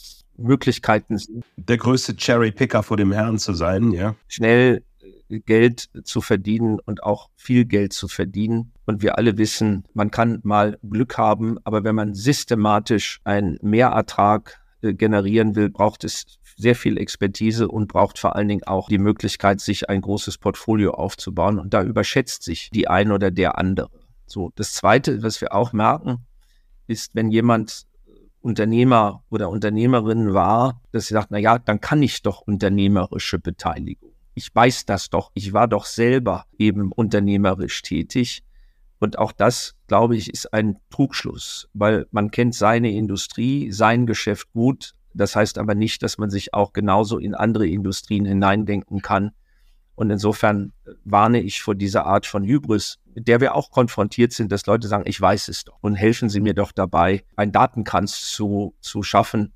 Möglichkeiten 0.41 1.17
sind. 1.17 1.45
Der 1.57 1.77
größte 1.77 2.15
Cherry-Picker 2.15 2.83
vor 2.83 2.97
dem 2.97 3.11
Herrn 3.11 3.37
zu 3.37 3.53
sein, 3.53 3.91
ja. 3.91 4.15
Schnell 4.27 4.83
Geld 5.39 5.89
zu 6.03 6.21
verdienen 6.21 6.79
und 6.85 7.03
auch 7.03 7.29
viel 7.35 7.65
Geld 7.65 7.93
zu 7.93 8.07
verdienen. 8.07 8.73
Und 8.85 9.01
wir 9.01 9.17
alle 9.17 9.37
wissen, 9.37 9.85
man 9.93 10.11
kann 10.11 10.39
mal 10.43 10.77
Glück 10.83 11.17
haben, 11.17 11.57
aber 11.63 11.83
wenn 11.83 11.95
man 11.95 12.13
systematisch 12.13 13.21
einen 13.23 13.57
Mehrertrag 13.61 14.59
äh, 14.81 14.93
generieren 14.93 15.55
will, 15.55 15.69
braucht 15.69 16.03
es 16.03 16.25
sehr 16.57 16.75
viel 16.75 16.97
Expertise 16.97 17.67
und 17.67 17.87
braucht 17.87 18.19
vor 18.19 18.35
allen 18.35 18.49
Dingen 18.49 18.63
auch 18.65 18.89
die 18.89 18.97
Möglichkeit, 18.97 19.61
sich 19.61 19.89
ein 19.89 20.01
großes 20.01 20.37
Portfolio 20.37 20.91
aufzubauen. 20.91 21.59
Und 21.59 21.73
da 21.73 21.81
überschätzt 21.83 22.43
sich 22.43 22.69
die 22.71 22.87
ein 22.87 23.11
oder 23.11 23.31
der 23.31 23.57
andere. 23.57 23.89
So, 24.25 24.51
das 24.55 24.73
Zweite, 24.73 25.23
was 25.23 25.41
wir 25.41 25.53
auch 25.53 25.73
merken, 25.73 26.25
ist, 26.87 27.15
wenn 27.15 27.31
jemand 27.31 27.85
Unternehmer 28.41 29.23
oder 29.29 29.49
Unternehmerin 29.49 30.33
war, 30.33 30.81
dass 30.91 31.07
sie 31.07 31.13
sagt, 31.13 31.31
na 31.31 31.37
ja, 31.37 31.59
dann 31.59 31.79
kann 31.79 32.01
ich 32.03 32.21
doch 32.21 32.41
unternehmerische 32.41 33.39
Beteiligung. 33.39 34.11
Ich 34.33 34.53
weiß 34.53 34.85
das 34.85 35.09
doch. 35.09 35.31
Ich 35.33 35.53
war 35.53 35.67
doch 35.67 35.85
selber 35.85 36.45
eben 36.57 36.91
unternehmerisch 36.91 37.81
tätig. 37.81 38.43
Und 38.99 39.17
auch 39.17 39.31
das, 39.31 39.75
glaube 39.87 40.15
ich, 40.15 40.31
ist 40.31 40.53
ein 40.53 40.77
Trugschluss, 40.89 41.69
weil 41.73 42.07
man 42.11 42.31
kennt 42.31 42.55
seine 42.55 42.91
Industrie, 42.91 43.71
sein 43.71 44.05
Geschäft 44.05 44.51
gut. 44.53 44.93
Das 45.13 45.35
heißt 45.35 45.57
aber 45.57 45.75
nicht, 45.75 46.03
dass 46.03 46.17
man 46.17 46.29
sich 46.29 46.53
auch 46.53 46.71
genauso 46.71 47.17
in 47.17 47.35
andere 47.35 47.67
Industrien 47.67 48.25
hineindenken 48.25 49.01
kann. 49.01 49.31
Und 50.01 50.09
insofern 50.09 50.73
warne 51.05 51.41
ich 51.41 51.61
vor 51.61 51.75
dieser 51.75 52.07
Art 52.07 52.25
von 52.25 52.43
Hybris, 52.43 52.97
mit 53.13 53.27
der 53.27 53.39
wir 53.39 53.53
auch 53.53 53.69
konfrontiert 53.69 54.33
sind, 54.33 54.51
dass 54.51 54.65
Leute 54.65 54.87
sagen, 54.87 55.03
ich 55.05 55.21
weiß 55.21 55.47
es 55.47 55.63
doch 55.63 55.77
und 55.81 55.93
helfen 55.93 56.27
Sie 56.27 56.39
mir 56.39 56.55
doch 56.55 56.71
dabei, 56.71 57.23
einen 57.35 57.51
Datenkranz 57.51 58.31
zu, 58.31 58.73
zu 58.81 59.03
schaffen, 59.03 59.53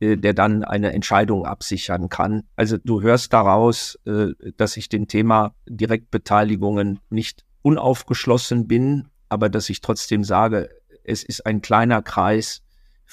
äh, 0.00 0.16
der 0.16 0.32
dann 0.32 0.64
eine 0.64 0.94
Entscheidung 0.94 1.44
absichern 1.44 2.08
kann. 2.08 2.44
Also 2.56 2.78
du 2.82 3.02
hörst 3.02 3.34
daraus, 3.34 3.98
äh, 4.06 4.28
dass 4.56 4.78
ich 4.78 4.88
dem 4.88 5.08
Thema 5.08 5.54
Direktbeteiligungen 5.68 7.00
nicht 7.10 7.44
unaufgeschlossen 7.60 8.66
bin, 8.66 9.08
aber 9.28 9.50
dass 9.50 9.68
ich 9.68 9.82
trotzdem 9.82 10.24
sage, 10.24 10.70
es 11.04 11.22
ist 11.22 11.44
ein 11.44 11.60
kleiner 11.60 12.00
Kreis 12.00 12.62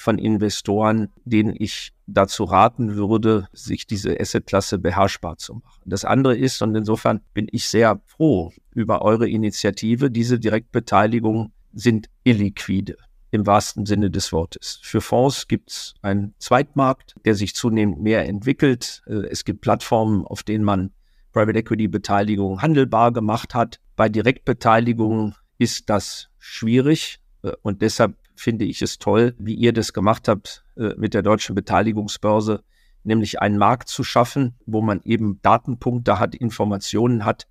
von 0.00 0.18
Investoren, 0.18 1.08
denen 1.24 1.54
ich 1.56 1.92
dazu 2.06 2.44
raten 2.44 2.96
würde, 2.96 3.48
sich 3.52 3.86
diese 3.86 4.18
Assetklasse 4.18 4.78
beherrschbar 4.78 5.36
zu 5.36 5.54
machen. 5.54 5.82
Das 5.84 6.04
andere 6.04 6.36
ist, 6.36 6.62
und 6.62 6.74
insofern 6.74 7.20
bin 7.34 7.48
ich 7.52 7.68
sehr 7.68 8.00
froh 8.06 8.50
über 8.74 9.02
eure 9.02 9.28
Initiative, 9.28 10.10
diese 10.10 10.38
Direktbeteiligungen 10.38 11.52
sind 11.72 12.08
illiquide 12.24 12.96
im 13.30 13.46
wahrsten 13.46 13.86
Sinne 13.86 14.10
des 14.10 14.32
Wortes. 14.32 14.80
Für 14.82 15.00
Fonds 15.00 15.46
gibt 15.46 15.70
es 15.70 15.94
einen 16.02 16.34
Zweitmarkt, 16.38 17.14
der 17.24 17.34
sich 17.34 17.54
zunehmend 17.54 18.00
mehr 18.00 18.26
entwickelt. 18.26 19.02
Äh, 19.06 19.26
es 19.30 19.44
gibt 19.44 19.60
Plattformen, 19.60 20.24
auf 20.26 20.42
denen 20.42 20.64
man 20.64 20.90
Private 21.32 21.58
Equity 21.58 21.86
Beteiligung 21.88 22.60
handelbar 22.60 23.12
gemacht 23.12 23.54
hat. 23.54 23.78
Bei 23.94 24.08
Direktbeteiligungen 24.08 25.36
ist 25.58 25.90
das 25.90 26.28
schwierig 26.38 27.20
äh, 27.42 27.52
und 27.62 27.82
deshalb 27.82 28.16
finde 28.40 28.64
ich 28.64 28.80
es 28.82 28.98
toll, 28.98 29.34
wie 29.38 29.54
ihr 29.54 29.72
das 29.72 29.92
gemacht 29.92 30.26
habt 30.26 30.64
äh, 30.76 30.94
mit 30.96 31.14
der 31.14 31.22
deutschen 31.22 31.54
Beteiligungsbörse, 31.54 32.62
nämlich 33.04 33.40
einen 33.40 33.58
Markt 33.58 33.88
zu 33.88 34.02
schaffen, 34.02 34.54
wo 34.66 34.80
man 34.80 35.00
eben 35.04 35.40
Datenpunkte 35.42 36.18
hat, 36.18 36.34
Informationen 36.34 37.24
hat, 37.24 37.46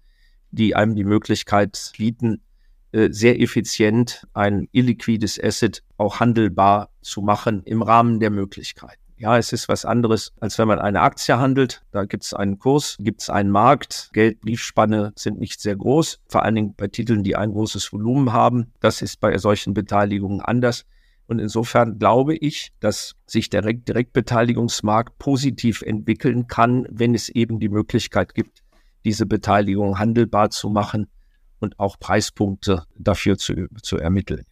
die 0.52 0.76
einem 0.76 0.96
die 0.96 1.04
Möglichkeit 1.04 1.92
bieten, 1.98 2.42
äh, 2.92 3.10
sehr 3.12 3.40
effizient 3.40 4.28
ein 4.34 4.68
illiquides 4.72 5.40
Asset 5.42 5.84
auch 5.98 6.20
handelbar 6.20 6.90
zu 7.02 7.22
machen 7.22 7.62
im 7.66 7.84
Rahmen 7.84 8.20
der 8.20 8.32
Möglichkeiten. 8.32 9.09
Ja, 9.20 9.38
es 9.38 9.52
ist 9.52 9.68
was 9.68 9.84
anderes, 9.84 10.32
als 10.40 10.58
wenn 10.58 10.70
man 10.70 10.80
eine 10.80 11.02
Aktie 11.02 11.38
handelt. 11.38 11.84
Da 11.92 12.06
gibt 12.06 12.24
es 12.24 12.34
einen 12.34 12.58
Kurs, 12.58 12.96
gibt 13.02 13.22
es 13.22 13.30
einen 13.30 13.50
Markt. 13.52 14.10
Geld, 14.14 14.40
Briefspanne 14.40 15.12
sind 15.18 15.40
nicht 15.40 15.60
sehr 15.60 15.76
groß, 15.76 16.22
vor 16.30 16.44
allen 16.44 16.56
Dingen 16.56 16.74
bei 16.78 16.88
Titeln, 16.88 17.26
die 17.26 17.36
ein 17.36 17.52
großes 17.52 17.92
Volumen 17.92 18.32
haben. 18.32 18.72
Das 18.80 19.02
ist 19.02 19.20
bei 19.20 19.38
solchen 19.38 19.74
Beteiligungen 19.74 20.40
anders. 20.40 20.86
Und 21.28 21.40
insofern 21.40 22.00
glaube 22.00 22.38
ich, 22.38 22.72
dass 22.80 23.16
sich 23.26 23.50
der 23.50 23.62
Direktbeteiligungsmarkt 23.62 25.20
positiv 25.20 25.82
entwickeln 25.82 26.48
kann, 26.48 26.88
wenn 26.90 27.14
es 27.14 27.28
eben 27.28 27.60
die 27.60 27.70
Möglichkeit 27.70 28.34
gibt, 28.34 28.64
diese 29.04 29.26
Beteiligung 29.26 30.00
handelbar 30.00 30.50
zu 30.50 30.70
machen 30.70 31.08
und 31.60 31.78
auch 31.78 32.00
Preispunkte 32.00 32.86
dafür 32.98 33.38
zu, 33.38 33.68
zu 33.84 33.98
ermitteln. 33.98 34.46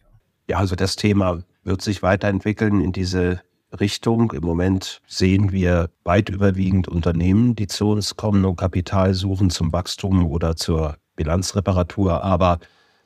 Ja, 0.46 0.58
also 0.58 0.76
das 0.76 0.96
Thema 0.96 1.42
wird 1.64 1.80
sich 1.80 2.02
weiterentwickeln 2.02 2.82
in 2.82 2.92
diese 2.92 3.40
Richtung. 3.78 4.32
Im 4.32 4.42
Moment 4.42 5.00
sehen 5.06 5.52
wir 5.52 5.90
weit 6.04 6.28
überwiegend 6.28 6.88
Unternehmen, 6.88 7.54
die 7.54 7.66
zu 7.66 7.90
uns 7.90 8.16
kommen 8.16 8.44
und 8.44 8.56
Kapital 8.56 9.14
suchen 9.14 9.50
zum 9.50 9.72
Wachstum 9.72 10.26
oder 10.26 10.56
zur 10.56 10.96
Bilanzreparatur, 11.16 12.22
aber 12.22 12.58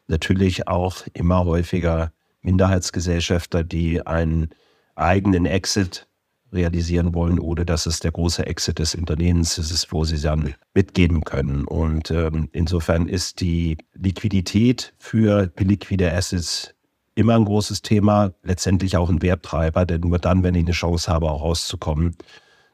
natürlich 0.07 0.68
auch 0.68 1.03
immer 1.14 1.44
häufiger 1.44 2.12
Minderheitsgesellschafter, 2.42 3.64
die 3.64 4.07
einen 4.07 4.51
eigenen 4.94 5.46
Exit 5.46 6.07
realisieren 6.53 7.14
wollen 7.14 7.38
oder 7.38 7.64
dass 7.64 7.87
es 7.87 8.01
der 8.01 8.12
große 8.12 8.46
Exit 8.46 8.79
des 8.79 8.94
Unternehmens 8.94 9.57
ist, 9.57 9.90
wo 9.90 10.05
sie 10.05 10.20
dann 10.20 10.55
mitgeben 10.75 11.25
können. 11.25 11.64
Und 11.64 12.11
ähm, 12.11 12.48
insofern 12.53 13.09
ist 13.09 13.40
die 13.40 13.79
Liquidität 13.94 14.92
für 14.98 15.51
liquide 15.59 16.12
Assets 16.12 16.75
immer 17.14 17.35
ein 17.35 17.44
großes 17.44 17.83
Thema, 17.83 18.33
letztendlich 18.42 18.96
auch 18.96 19.11
ein 19.11 19.22
Werttreiber, 19.22 19.85
denn 19.85 20.01
nur 20.01 20.18
dann, 20.18 20.42
wenn 20.42 20.55
ich 20.55 20.64
eine 20.64 20.72
Chance 20.72 21.12
habe, 21.12 21.31
auch 21.31 21.42
rauszukommen, 21.42 22.16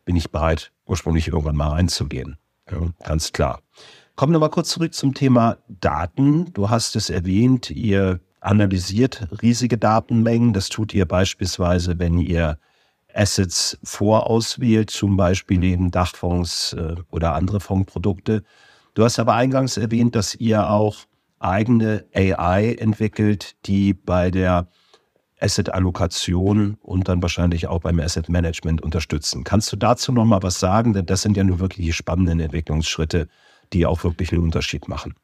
bin 0.04 0.16
ich 0.16 0.30
bereit, 0.30 0.72
ursprünglich 0.86 1.28
irgendwann 1.28 1.56
mal 1.56 1.68
reinzugehen. 1.68 2.36
Ja, 2.70 2.78
ganz 3.04 3.32
klar. 3.32 3.60
Kommen 4.16 4.32
wir 4.32 4.40
mal 4.40 4.48
kurz 4.48 4.70
zurück 4.70 4.94
zum 4.94 5.14
Thema 5.14 5.58
Daten. 5.68 6.52
Du 6.52 6.70
hast 6.70 6.96
es 6.96 7.10
erwähnt, 7.10 7.70
ihr 7.70 8.20
analysiert 8.40 9.28
riesige 9.42 9.78
Datenmengen. 9.78 10.52
Das 10.52 10.68
tut 10.68 10.94
ihr 10.94 11.06
beispielsweise, 11.06 11.98
wenn 11.98 12.18
ihr 12.18 12.58
Assets 13.14 13.78
vorauswählt, 13.82 14.90
zum 14.90 15.16
Beispiel 15.16 15.62
eben 15.64 15.90
Dachfonds 15.90 16.72
äh, 16.74 16.96
oder 17.10 17.34
andere 17.34 17.60
Fondsprodukte. 17.60 18.44
Du 18.94 19.04
hast 19.04 19.18
aber 19.18 19.34
eingangs 19.34 19.76
erwähnt, 19.76 20.14
dass 20.14 20.34
ihr 20.34 20.68
auch 20.68 21.07
eigene 21.40 22.06
AI 22.14 22.74
entwickelt, 22.74 23.56
die 23.66 23.94
bei 23.94 24.30
der 24.30 24.68
Asset-Allokation 25.40 26.76
und 26.80 27.08
dann 27.08 27.22
wahrscheinlich 27.22 27.68
auch 27.68 27.80
beim 27.80 28.00
Asset-Management 28.00 28.82
unterstützen. 28.82 29.44
Kannst 29.44 29.72
du 29.72 29.76
dazu 29.76 30.12
noch 30.12 30.24
mal 30.24 30.42
was 30.42 30.58
sagen? 30.58 30.92
Denn 30.92 31.06
das 31.06 31.22
sind 31.22 31.36
ja 31.36 31.44
nur 31.44 31.60
wirklich 31.60 31.86
die 31.86 31.92
spannenden 31.92 32.40
Entwicklungsschritte, 32.40 33.28
die 33.72 33.86
auch 33.86 34.02
wirklich 34.04 34.32
einen 34.32 34.42
Unterschied 34.42 34.88
machen. 34.88 35.14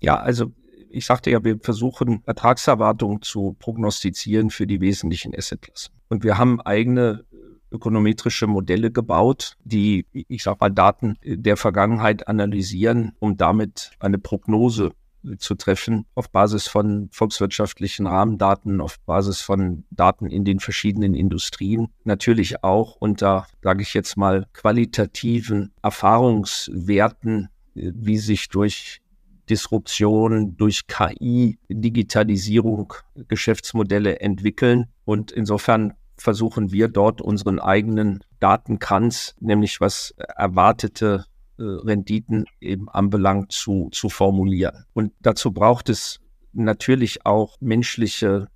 Ja, 0.00 0.16
also 0.18 0.52
ich 0.90 1.06
sagte 1.06 1.30
ja, 1.30 1.42
wir 1.44 1.58
versuchen 1.60 2.22
Ertragserwartungen 2.26 3.22
zu 3.22 3.56
prognostizieren 3.58 4.50
für 4.50 4.66
die 4.66 4.80
wesentlichen 4.80 5.34
Assetklassen. 5.34 5.94
Und 6.08 6.24
wir 6.24 6.38
haben 6.38 6.60
eigene 6.60 7.24
ökonometrische 7.70 8.46
Modelle 8.46 8.90
gebaut, 8.90 9.56
die, 9.64 10.06
ich 10.12 10.42
sag 10.42 10.60
mal, 10.60 10.70
Daten 10.70 11.16
der 11.24 11.56
Vergangenheit 11.56 12.28
analysieren, 12.28 13.12
um 13.18 13.36
damit 13.36 13.92
eine 13.98 14.18
Prognose 14.18 14.92
zu 15.38 15.54
treffen 15.54 16.06
auf 16.14 16.30
Basis 16.30 16.68
von 16.68 17.08
volkswirtschaftlichen 17.12 18.06
Rahmendaten, 18.06 18.80
auf 18.80 18.98
Basis 19.00 19.40
von 19.40 19.84
Daten 19.90 20.26
in 20.26 20.44
den 20.44 20.60
verschiedenen 20.60 21.14
Industrien. 21.14 21.88
Natürlich 22.04 22.64
auch 22.64 22.96
unter, 22.96 23.46
sage 23.62 23.82
ich 23.82 23.94
jetzt 23.94 24.16
mal, 24.16 24.46
qualitativen 24.52 25.72
Erfahrungswerten, 25.82 27.48
äh, 27.74 27.92
wie 27.94 28.18
sich 28.18 28.48
durch 28.48 29.00
Disruption, 29.50 30.56
durch 30.56 30.86
KI, 30.86 31.58
Digitalisierung 31.68 32.94
Geschäftsmodelle 33.28 34.20
entwickeln. 34.20 34.86
Und 35.04 35.32
insofern 35.32 35.94
versuchen 36.16 36.70
wir 36.72 36.88
dort 36.88 37.20
unseren 37.20 37.58
eigenen 37.58 38.24
Datenkranz, 38.38 39.34
nämlich 39.40 39.80
was 39.80 40.14
erwartete 40.36 41.26
Renditen 41.58 42.44
eben 42.60 42.88
anbelangt, 42.88 43.52
zu, 43.52 43.88
zu 43.92 44.08
formulieren. 44.08 44.84
Und 44.92 45.12
dazu 45.20 45.52
braucht 45.52 45.88
es 45.88 46.20
natürlich 46.52 47.26
auch 47.26 47.56
menschliche 47.60 48.48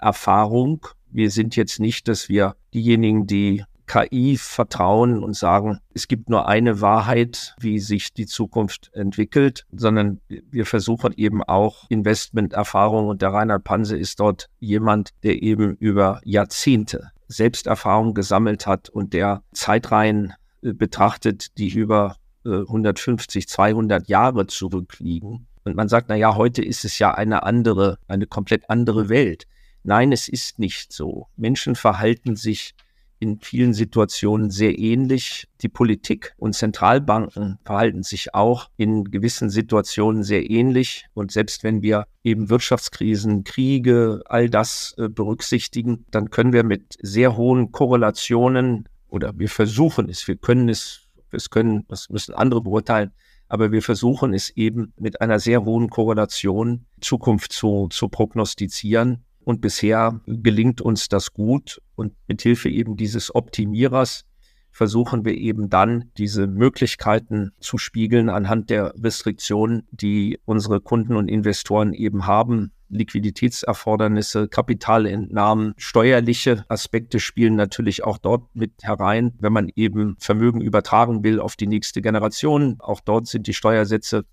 Erfahrung. 0.00 0.86
Wir 1.10 1.30
sind 1.30 1.56
jetzt 1.56 1.80
nicht, 1.80 2.08
dass 2.08 2.28
wir 2.28 2.56
diejenigen, 2.72 3.26
die 3.26 3.64
KI 3.86 4.36
vertrauen 4.38 5.22
und 5.22 5.36
sagen, 5.36 5.78
es 5.92 6.08
gibt 6.08 6.30
nur 6.30 6.48
eine 6.48 6.80
Wahrheit, 6.80 7.54
wie 7.60 7.78
sich 7.78 8.14
die 8.14 8.26
Zukunft 8.26 8.90
entwickelt, 8.94 9.66
sondern 9.72 10.20
wir 10.28 10.64
versuchen 10.64 11.12
eben 11.16 11.42
auch 11.42 11.84
Investmenterfahrung 11.90 13.08
und 13.08 13.20
der 13.20 13.32
Reinhard 13.32 13.64
Panse 13.64 13.96
ist 13.96 14.20
dort 14.20 14.48
jemand, 14.58 15.10
der 15.22 15.42
eben 15.42 15.76
über 15.76 16.20
Jahrzehnte 16.24 17.10
Selbsterfahrung 17.28 18.14
gesammelt 18.14 18.66
hat 18.66 18.88
und 18.88 19.12
der 19.12 19.42
Zeitreihen 19.52 20.32
äh, 20.62 20.72
betrachtet, 20.72 21.58
die 21.58 21.68
über 21.68 22.16
150, 22.44 23.48
200 23.48 24.08
Jahre 24.08 24.46
zurückliegen. 24.46 25.46
Und 25.64 25.76
man 25.76 25.88
sagt, 25.88 26.08
na 26.08 26.14
ja, 26.14 26.36
heute 26.36 26.62
ist 26.62 26.84
es 26.84 26.98
ja 26.98 27.12
eine 27.12 27.42
andere, 27.42 27.98
eine 28.06 28.26
komplett 28.26 28.68
andere 28.68 29.08
Welt. 29.08 29.46
Nein, 29.82 30.12
es 30.12 30.28
ist 30.28 30.58
nicht 30.58 30.92
so. 30.92 31.28
Menschen 31.36 31.74
verhalten 31.74 32.36
sich 32.36 32.74
in 33.20 33.40
vielen 33.40 33.72
Situationen 33.72 34.50
sehr 34.50 34.78
ähnlich. 34.78 35.46
Die 35.62 35.68
Politik 35.68 36.34
und 36.36 36.54
Zentralbanken 36.54 37.58
verhalten 37.64 38.02
sich 38.02 38.34
auch 38.34 38.68
in 38.76 39.04
gewissen 39.04 39.48
Situationen 39.48 40.22
sehr 40.22 40.50
ähnlich. 40.50 41.06
Und 41.14 41.32
selbst 41.32 41.64
wenn 41.64 41.80
wir 41.80 42.06
eben 42.22 42.50
Wirtschaftskrisen, 42.50 43.44
Kriege, 43.44 44.22
all 44.26 44.50
das 44.50 44.94
äh, 44.98 45.08
berücksichtigen, 45.08 46.04
dann 46.10 46.30
können 46.30 46.52
wir 46.52 46.64
mit 46.64 46.96
sehr 47.00 47.36
hohen 47.36 47.72
Korrelationen 47.72 48.88
oder 49.08 49.32
wir 49.38 49.48
versuchen 49.48 50.08
es, 50.08 50.26
wir 50.26 50.36
können 50.36 50.68
es, 50.68 51.03
es 51.34 51.50
können, 51.50 51.84
das 51.88 52.08
müssen 52.10 52.34
andere 52.34 52.62
beurteilen, 52.62 53.12
aber 53.48 53.72
wir 53.72 53.82
versuchen 53.82 54.34
es 54.34 54.50
eben 54.50 54.92
mit 54.98 55.20
einer 55.20 55.38
sehr 55.38 55.64
hohen 55.64 55.90
Korrelation 55.90 56.86
Zukunft 57.00 57.52
zu, 57.52 57.88
zu 57.90 58.08
prognostizieren. 58.08 59.24
Und 59.44 59.60
bisher 59.60 60.20
gelingt 60.26 60.80
uns 60.80 61.08
das 61.08 61.34
gut. 61.34 61.80
Und 61.94 62.14
mit 62.26 62.40
Hilfe 62.40 62.70
eben 62.70 62.96
dieses 62.96 63.34
Optimierers 63.34 64.24
versuchen 64.70 65.24
wir 65.24 65.34
eben 65.34 65.68
dann 65.70 66.10
diese 66.16 66.46
Möglichkeiten 66.46 67.52
zu 67.60 67.78
spiegeln 67.78 68.28
anhand 68.28 68.70
der 68.70 68.94
Restriktionen, 69.00 69.86
die 69.92 70.40
unsere 70.46 70.80
Kunden 70.80 71.14
und 71.14 71.28
Investoren 71.28 71.92
eben 71.92 72.26
haben. 72.26 72.72
Liquiditätserfordernisse, 72.94 74.48
Kapitalentnahmen, 74.48 75.74
steuerliche 75.76 76.64
Aspekte 76.68 77.20
spielen 77.20 77.56
natürlich 77.56 78.04
auch 78.04 78.18
dort 78.18 78.54
mit 78.54 78.72
herein, 78.82 79.34
wenn 79.38 79.52
man 79.52 79.70
eben 79.74 80.16
Vermögen 80.18 80.60
übertragen 80.60 81.24
will 81.24 81.40
auf 81.40 81.56
die 81.56 81.66
nächste 81.66 82.00
Generation. 82.00 82.76
Auch 82.78 83.00
dort 83.00 83.26
sind 83.26 83.46
die 83.46 83.54
Steuersätze 83.54 84.24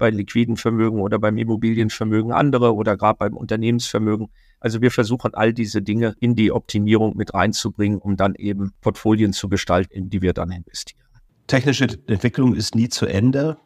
bei 0.00 0.10
liquiden 0.10 0.56
Vermögen 0.56 1.00
oder 1.00 1.18
beim 1.18 1.36
Immobilienvermögen 1.36 2.32
andere 2.32 2.74
oder 2.74 2.96
gerade 2.96 3.18
beim 3.18 3.36
Unternehmensvermögen. 3.36 4.28
Also 4.58 4.80
wir 4.80 4.90
versuchen 4.90 5.34
all 5.34 5.52
diese 5.52 5.82
Dinge 5.82 6.14
in 6.20 6.34
die 6.34 6.50
Optimierung 6.50 7.16
mit 7.16 7.34
reinzubringen, 7.34 7.98
um 7.98 8.16
dann 8.16 8.34
eben 8.34 8.72
Portfolien 8.80 9.32
zu 9.32 9.48
gestalten, 9.48 9.92
in 9.92 10.10
die 10.10 10.22
wir 10.22 10.32
dann 10.32 10.50
investieren. 10.50 11.04
Technische 11.46 11.86
Entwicklung 12.06 12.54
ist 12.54 12.74
nie 12.74 12.88
zu 12.88 13.06
Ende. 13.06 13.58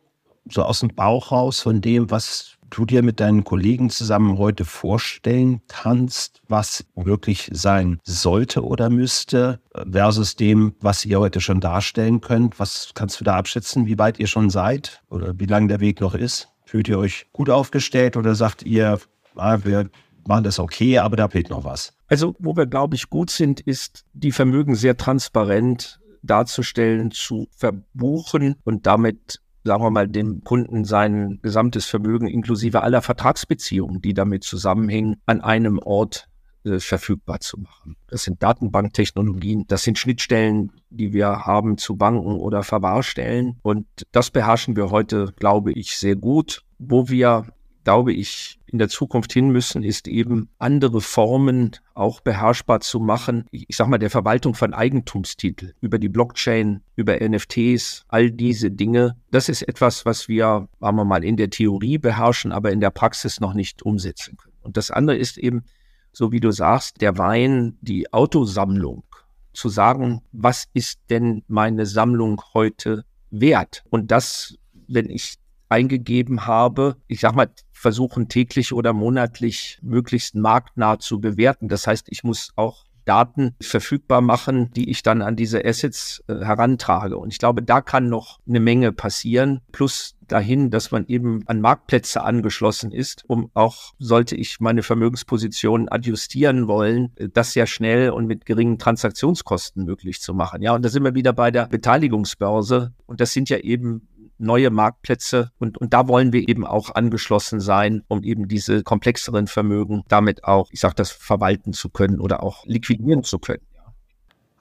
So 0.51 0.63
aus 0.63 0.81
dem 0.81 0.95
Bauch 0.95 1.33
raus 1.33 1.61
von 1.61 1.81
dem, 1.81 2.11
was 2.11 2.59
du 2.71 2.85
dir 2.85 3.03
mit 3.03 3.21
deinen 3.21 3.45
Kollegen 3.45 3.91
zusammen 3.91 4.39
heute 4.39 4.65
vorstellen 4.65 5.61
kannst, 5.69 6.43
was 6.49 6.85
wirklich 6.95 7.51
sein 7.53 8.01
sollte 8.05 8.65
oder 8.65 8.91
müsste, 8.91 9.61
versus 9.91 10.37
dem, 10.37 10.75
was 10.81 11.05
ihr 11.05 11.21
heute 11.21 11.41
schon 11.41 11.61
darstellen 11.61 12.21
könnt? 12.21 12.59
Was 12.59 12.93
kannst 12.95 13.21
du 13.21 13.25
da 13.25 13.37
abschätzen, 13.37 13.87
wie 13.87 13.99
weit 13.99 14.19
ihr 14.19 14.27
schon 14.27 14.51
seid 14.51 15.03
oder 15.11 15.39
wie 15.39 15.47
lang 15.47 15.69
der 15.69 15.81
Weg 15.81 16.01
noch 16.01 16.15
ist? 16.15 16.49
Fühlt 16.65 16.89
ihr 16.89 16.99
euch 16.99 17.27
gut 17.33 17.51
aufgestellt 17.51 18.17
oder 18.17 18.35
sagt 18.35 18.63
ihr, 18.63 18.99
ah, 19.37 19.59
wir 19.63 19.89
machen 20.27 20.45
das 20.45 20.59
okay, 20.59 20.99
aber 20.99 21.17
da 21.17 21.29
fehlt 21.29 21.51
noch 21.51 21.65
was? 21.65 21.93
Also, 22.09 22.35
wo 22.39 22.57
wir, 22.57 22.67
glaube 22.67 22.97
ich, 22.97 23.11
gut 23.11 23.31
sind, 23.31 23.61
ist, 23.61 24.05
die 24.13 24.33
Vermögen 24.33 24.75
sehr 24.75 24.97
transparent 24.97 26.01
darzustellen, 26.23 27.11
zu 27.11 27.49
verbuchen 27.57 28.57
und 28.65 28.87
damit 28.87 29.41
sagen 29.65 29.83
wir 29.83 29.91
mal, 29.91 30.09
dem 30.09 30.45
Kunden 30.45 30.85
sein 30.85 31.41
gesamtes 31.43 31.87
Vermögen 31.87 32.27
inklusive 32.27 32.83
aller 32.83 33.03
Vertragsbeziehungen, 33.03 34.01
die 34.01 34.15
damit 34.15 34.45
zusammenhängen, 34.45 35.17
an 35.27 35.41
einem 35.41 35.79
Ort 35.79 36.29
äh, 36.65 36.79
verfügbar 36.79 37.41
zu 37.41 37.61
machen. 37.61 37.97
Das 38.09 38.23
sind 38.23 38.43
Datenbanktechnologien, 38.43 39.65
das 39.67 39.83
sind 39.83 39.99
Schnittstellen, 39.99 40.71
die 40.91 41.13
wir 41.13 41.47
haben 41.47 41.79
zu 41.79 41.97
Banken 41.97 42.37
oder 42.37 42.63
Verwahrstellen. 42.63 43.59
Und 43.63 43.87
das 44.13 44.31
beherrschen 44.31 44.77
wir 44.77 44.91
heute, 44.91 45.33
glaube 45.37 45.73
ich, 45.73 45.97
sehr 45.97 46.17
gut. 46.17 46.63
Wo 46.79 47.09
wir 47.09 47.47
glaube 47.85 48.13
ich, 48.13 48.59
in 48.75 48.79
der 48.79 48.89
Zukunft 48.89 49.33
hin 49.33 49.51
müssen, 49.51 49.85
ist 49.85 50.09
eben 50.09 50.49
andere 50.59 51.01
Formen 51.01 51.71
auch 51.95 52.21
beherrschbar 52.21 52.81
zu 52.81 52.99
machen. 52.99 53.47
Ich, 53.53 53.77
sag 53.77 53.87
mal, 53.87 53.99
der 53.99 54.11
Verwaltung 54.11 54.55
von 54.55 54.75
Eigentumstitel 54.75 55.75
über 55.81 56.01
die 56.01 56.09
Blockchain, 56.09 56.81
über 56.97 57.17
NFTs, 57.21 58.05
all 58.09 58.33
diese 58.33 58.73
Dinge. 58.73 59.17
Das 59.31 59.49
ist 59.49 59.63
etwas, 59.63 60.05
was 60.07 60.27
wir, 60.27 60.69
sagen 60.81 60.97
wir 60.97 61.05
mal, 61.05 61.23
in 61.23 61.37
der 61.37 61.51
Theorie 61.51 61.99
beherrschen, 61.99 62.51
aber 62.51 62.73
in 62.73 62.81
der 62.81 62.91
Praxis 62.91 63.39
noch 63.39 63.55
nicht 63.55 63.85
umsetzen 63.85 64.37
können. 64.37 64.57
Und 64.63 64.77
das 64.77 64.91
andere 64.91 65.19
ist 65.19 65.39
eben, 65.39 65.63
so 66.11 66.33
wie 66.33 66.41
du 66.41 66.51
sagst, 66.51 67.01
der 67.01 67.17
Wein, 67.17 67.79
die 67.81 68.13
Autosammlung. 68.13 69.05
Zu 69.53 69.69
sagen, 69.69 70.21
was 70.33 70.65
ist 70.75 70.99
denn 71.11 71.45
meine 71.47 71.87
Sammlung 71.87 72.43
heute 72.55 73.05
wert? 73.31 73.85
Und 73.89 74.11
das, 74.11 74.57
wenn 74.89 75.09
ich 75.09 75.37
eingegeben 75.69 76.47
habe, 76.47 76.97
ich 77.07 77.21
sag 77.21 77.35
mal, 77.35 77.51
versuchen 77.73 78.29
täglich 78.29 78.73
oder 78.73 78.93
monatlich 78.93 79.79
möglichst 79.83 80.35
marktnah 80.35 80.99
zu 80.99 81.21
bewerten. 81.21 81.69
Das 81.69 81.87
heißt, 81.87 82.07
ich 82.11 82.25
muss 82.25 82.53
auch 82.57 82.85
Daten 83.05 83.55
verfügbar 83.61 84.21
machen, 84.21 84.71
die 84.75 84.91
ich 84.91 85.03
dann 85.03 85.23
an 85.23 85.37
diese 85.37 85.65
Assets 85.65 86.23
äh, 86.27 86.37
herantrage. 86.37 87.17
Und 87.17 87.33
ich 87.33 87.39
glaube, 87.39 87.63
da 87.63 87.81
kann 87.81 88.09
noch 88.09 88.39
eine 88.49 88.61
Menge 88.61 88.93
passieren. 88.93 89.61
Plus 89.73 90.17
dahin, 90.27 90.71
dass 90.71 90.91
man 90.91 91.07
eben 91.07 91.43
an 91.47 91.61
Marktplätze 91.61 92.23
angeschlossen 92.23 92.91
ist, 92.93 93.25
um 93.29 93.51
auch, 93.53 93.93
sollte 93.99 94.37
ich 94.37 94.59
meine 94.61 94.83
Vermögensposition 94.83 95.89
adjustieren 95.89 96.67
wollen, 96.67 97.13
äh, 97.17 97.29
das 97.29 97.53
sehr 97.53 97.67
schnell 97.67 98.11
und 98.11 98.27
mit 98.27 98.47
geringen 98.47 98.79
Transaktionskosten 98.79 99.85
möglich 99.85 100.21
zu 100.21 100.35
machen. 100.35 100.63
Ja, 100.63 100.75
und 100.75 100.85
da 100.85 100.89
sind 100.89 101.05
wir 101.05 101.15
wieder 101.15 101.33
bei 101.33 101.51
der 101.51 101.67
Beteiligungsbörse. 101.67 102.95
Und 103.07 103.21
das 103.21 103.33
sind 103.33 103.51
ja 103.51 103.59
eben 103.59 104.09
neue 104.39 104.71
Marktplätze 104.71 105.51
und, 105.59 105.79
und 105.79 105.93
da 105.93 106.09
wollen 106.09 106.33
wir 106.33 106.49
eben 106.49 106.67
auch 106.67 106.95
angeschlossen 106.95 107.61
sein, 107.61 108.03
um 108.09 108.23
eben 108.23 108.49
diese 108.49 108.83
komplexeren 108.83 109.47
Vermögen 109.47 110.03
damit 110.09 110.45
auch, 110.45 110.69
ich 110.71 110.81
sage 110.81 110.95
das, 110.97 111.11
verwalten 111.11 111.73
zu 111.73 111.89
können 111.89 112.21
oder 112.21 112.43
auch 112.43 112.65
liquidieren 112.67 113.23
zu 113.23 113.39
können. 113.39 113.67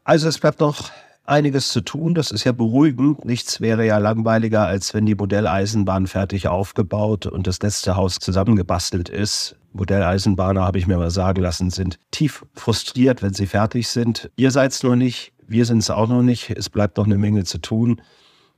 Also 0.04 0.28
es 0.28 0.38
bleibt 0.38 0.60
noch 0.60 0.92
einiges 1.26 1.70
zu 1.70 1.82
tun. 1.82 2.14
Das 2.14 2.32
ist 2.32 2.44
ja 2.44 2.52
beruhigend. 2.52 3.26
Nichts 3.26 3.62
wäre 3.62 3.86
ja 3.86 3.98
langweiliger, 3.98 4.66
als 4.66 4.94
wenn 4.94 5.06
die 5.06 5.16
Modelleisenbahn 5.16 6.08
fertig 6.08 6.48
aufgebaut 6.48 7.26
und 7.26 7.48
das 7.48 7.62
letzte 7.62 7.96
Haus 7.96 8.16
zusammengebastelt 8.16 9.10
ist. 9.10 9.56
Modelleisenbahner, 9.74 10.62
habe 10.62 10.78
ich 10.78 10.88
mir 10.88 10.98
mal 10.98 11.12
sagen 11.12 11.42
lassen, 11.42 11.70
sind 11.70 11.98
tief 12.12 12.46
frustriert, 12.54 13.24
wenn 13.24 13.34
sie 13.34 13.48
fertig 13.48 13.88
sind. 13.88 14.30
Ihr 14.36 14.52
seid 14.52 14.72
es 14.72 14.84
noch 14.84 14.96
nicht, 14.96 15.34
wir 15.48 15.66
sind 15.66 15.80
es 15.80 15.90
auch 15.90 16.08
noch 16.08 16.22
nicht. 16.22 16.52
Es 16.52 16.70
bleibt 16.70 16.98
noch 16.98 17.06
eine 17.06 17.18
Menge 17.18 17.44
zu 17.44 17.58
tun. 17.60 18.02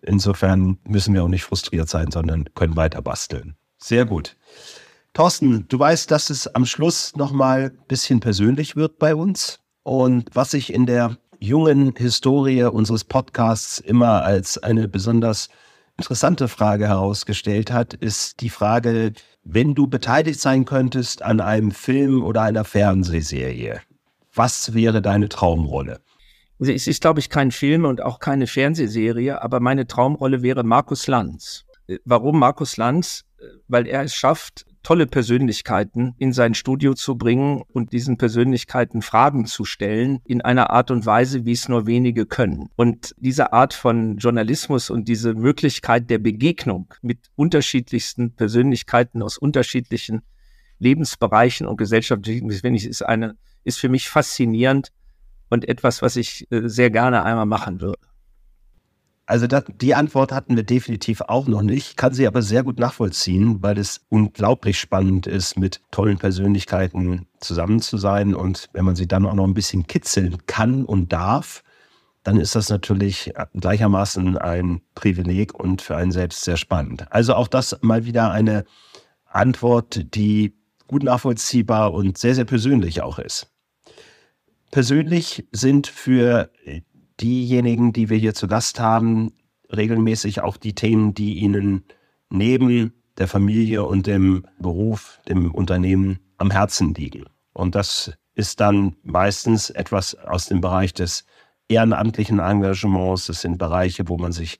Insofern 0.05 0.77
müssen 0.87 1.13
wir 1.13 1.23
auch 1.23 1.29
nicht 1.29 1.43
frustriert 1.43 1.89
sein, 1.89 2.11
sondern 2.11 2.45
können 2.55 2.75
weiter 2.75 3.01
basteln. 3.01 3.55
Sehr 3.77 4.05
gut. 4.05 4.37
Thorsten, 5.13 5.65
du 5.67 5.79
weißt, 5.79 6.11
dass 6.11 6.29
es 6.29 6.47
am 6.47 6.65
Schluss 6.65 7.15
nochmal 7.15 7.71
ein 7.71 7.87
bisschen 7.87 8.19
persönlich 8.19 8.75
wird 8.75 8.99
bei 8.99 9.15
uns. 9.15 9.59
Und 9.83 10.29
was 10.33 10.51
sich 10.51 10.73
in 10.73 10.85
der 10.85 11.17
jungen 11.39 11.93
Historie 11.95 12.63
unseres 12.63 13.03
Podcasts 13.03 13.79
immer 13.79 14.23
als 14.23 14.57
eine 14.57 14.87
besonders 14.87 15.49
interessante 15.97 16.47
Frage 16.47 16.87
herausgestellt 16.87 17.71
hat, 17.71 17.93
ist 17.93 18.41
die 18.41 18.49
Frage, 18.49 19.13
wenn 19.43 19.75
du 19.75 19.87
beteiligt 19.87 20.41
sein 20.41 20.65
könntest 20.65 21.21
an 21.21 21.39
einem 21.39 21.71
Film 21.71 22.23
oder 22.23 22.41
einer 22.41 22.65
Fernsehserie, 22.65 23.81
was 24.33 24.73
wäre 24.73 25.01
deine 25.01 25.29
Traumrolle? 25.29 26.01
Es 26.59 26.87
ist, 26.87 27.01
glaube 27.01 27.19
ich, 27.19 27.29
kein 27.29 27.51
Film 27.51 27.85
und 27.85 28.01
auch 28.01 28.19
keine 28.19 28.47
Fernsehserie, 28.47 29.41
aber 29.41 29.59
meine 29.59 29.87
Traumrolle 29.87 30.41
wäre 30.41 30.63
Markus 30.63 31.07
Lanz. 31.07 31.65
Äh, 31.87 31.97
warum 32.05 32.39
Markus 32.39 32.77
Lanz? 32.77 33.25
Äh, 33.37 33.45
weil 33.67 33.87
er 33.87 34.03
es 34.03 34.15
schafft, 34.15 34.65
tolle 34.85 35.07
Persönlichkeiten 35.07 36.13
in 36.19 36.31
sein 36.31 36.53
Studio 36.53 36.93
zu 36.93 37.17
bringen 37.17 37.63
und 37.73 37.91
diesen 37.91 38.17
Persönlichkeiten 38.17 39.01
Fragen 39.01 39.47
zu 39.47 39.65
stellen 39.65 40.19
in 40.25 40.41
einer 40.41 40.69
Art 40.69 40.91
und 40.91 41.05
Weise, 41.07 41.43
wie 41.43 41.53
es 41.53 41.67
nur 41.67 41.87
wenige 41.87 42.27
können. 42.27 42.69
Und 42.75 43.15
diese 43.17 43.51
Art 43.51 43.73
von 43.73 44.17
Journalismus 44.17 44.91
und 44.91 45.07
diese 45.07 45.33
Möglichkeit 45.33 46.09
der 46.11 46.19
Begegnung 46.19 46.93
mit 47.01 47.31
unterschiedlichsten 47.35 48.35
Persönlichkeiten 48.35 49.23
aus 49.23 49.39
unterschiedlichen 49.39 50.21
Lebensbereichen 50.77 51.65
und 51.65 51.77
gesellschaftlichen, 51.77 52.49
ist 52.49 53.05
eine, 53.05 53.37
ist 53.63 53.79
für 53.79 53.89
mich 53.89 54.07
faszinierend 54.07 54.91
und 55.49 55.67
etwas, 55.67 56.01
was 56.01 56.15
ich 56.15 56.49
äh, 56.51 56.67
sehr 56.67 56.89
gerne 56.89 57.23
einmal 57.23 57.45
machen 57.45 57.81
würde. 57.81 57.99
Also 59.27 59.47
das, 59.47 59.63
die 59.81 59.95
Antwort 59.95 60.31
hatten 60.31 60.55
wir 60.55 60.63
definitiv 60.63 61.21
auch 61.21 61.47
noch 61.47 61.63
nicht, 61.63 61.97
kann 61.97 62.13
sie 62.13 62.27
aber 62.27 62.43
sehr 62.43 62.63
gut 62.63 62.77
nachvollziehen, 62.77 63.63
weil 63.63 63.79
es 63.79 64.01
unglaublich 64.09 64.79
spannend 64.79 65.25
ist, 65.25 65.57
mit 65.57 65.81
tollen 65.89 66.19
Persönlichkeiten 66.19 67.25
zusammen 67.39 67.79
zu 67.79 67.97
sein. 67.97 68.35
Und 68.35 68.69
wenn 68.73 68.85
man 68.85 68.95
sie 68.95 69.07
dann 69.07 69.25
auch 69.25 69.33
noch 69.33 69.45
ein 69.47 69.55
bisschen 69.55 69.87
kitzeln 69.87 70.45
kann 70.45 70.85
und 70.85 71.11
darf, 71.11 71.63
dann 72.21 72.37
ist 72.37 72.55
das 72.55 72.69
natürlich 72.69 73.33
gleichermaßen 73.59 74.37
ein 74.37 74.81
Privileg 74.93 75.53
und 75.55 75.81
für 75.81 75.95
einen 75.95 76.11
selbst 76.11 76.43
sehr 76.43 76.57
spannend. 76.57 77.11
Also 77.11 77.33
auch 77.33 77.47
das 77.47 77.79
mal 77.81 78.05
wieder 78.05 78.31
eine 78.31 78.63
Antwort, 79.25 80.13
die 80.15 80.53
gut 80.87 81.01
nachvollziehbar 81.01 81.93
und 81.93 82.17
sehr, 82.19 82.35
sehr 82.35 82.45
persönlich 82.45 83.01
auch 83.01 83.17
ist 83.17 83.54
persönlich 84.75 85.47
sind 85.53 85.87
für 85.87 86.51
diejenigen, 87.21 87.93
die 87.93 88.09
wir 88.09 88.17
hier 88.17 88.33
zu 88.33 88.45
Gast 88.45 88.77
haben, 88.77 89.31
regelmäßig 89.73 90.41
auch 90.41 90.57
die 90.57 90.75
Themen, 90.75 91.13
die 91.13 91.35
ihnen 91.35 91.85
neben 92.29 92.91
der 93.17 93.29
Familie 93.29 93.85
und 93.85 94.05
dem 94.05 94.45
Beruf, 94.59 95.21
dem 95.29 95.55
Unternehmen 95.55 96.19
am 96.35 96.51
Herzen 96.51 96.93
liegen. 96.93 97.23
Und 97.53 97.73
das 97.73 98.17
ist 98.33 98.59
dann 98.59 98.97
meistens 99.01 99.69
etwas 99.69 100.13
aus 100.13 100.47
dem 100.47 100.59
Bereich 100.59 100.93
des 100.93 101.23
ehrenamtlichen 101.69 102.39
Engagements, 102.39 103.27
das 103.27 103.39
sind 103.39 103.57
Bereiche, 103.57 104.09
wo 104.09 104.17
man 104.17 104.33
sich 104.33 104.59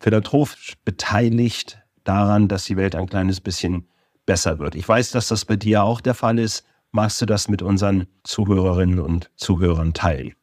philanthropisch 0.00 0.78
beteiligt 0.86 1.78
daran, 2.04 2.48
dass 2.48 2.64
die 2.64 2.78
Welt 2.78 2.94
ein 2.94 3.06
kleines 3.06 3.42
bisschen 3.42 3.86
besser 4.24 4.58
wird. 4.58 4.76
Ich 4.76 4.88
weiß, 4.88 5.10
dass 5.10 5.28
das 5.28 5.44
bei 5.44 5.56
dir 5.56 5.82
auch 5.82 6.00
der 6.00 6.14
Fall 6.14 6.38
ist. 6.38 6.64
Magst 6.94 7.22
du 7.22 7.26
das 7.26 7.48
mit 7.48 7.62
unseren 7.62 8.06
Zuhörerinnen 8.22 9.00
und 9.00 9.30
Zuhörern 9.36 9.94
teilen? 9.94 10.34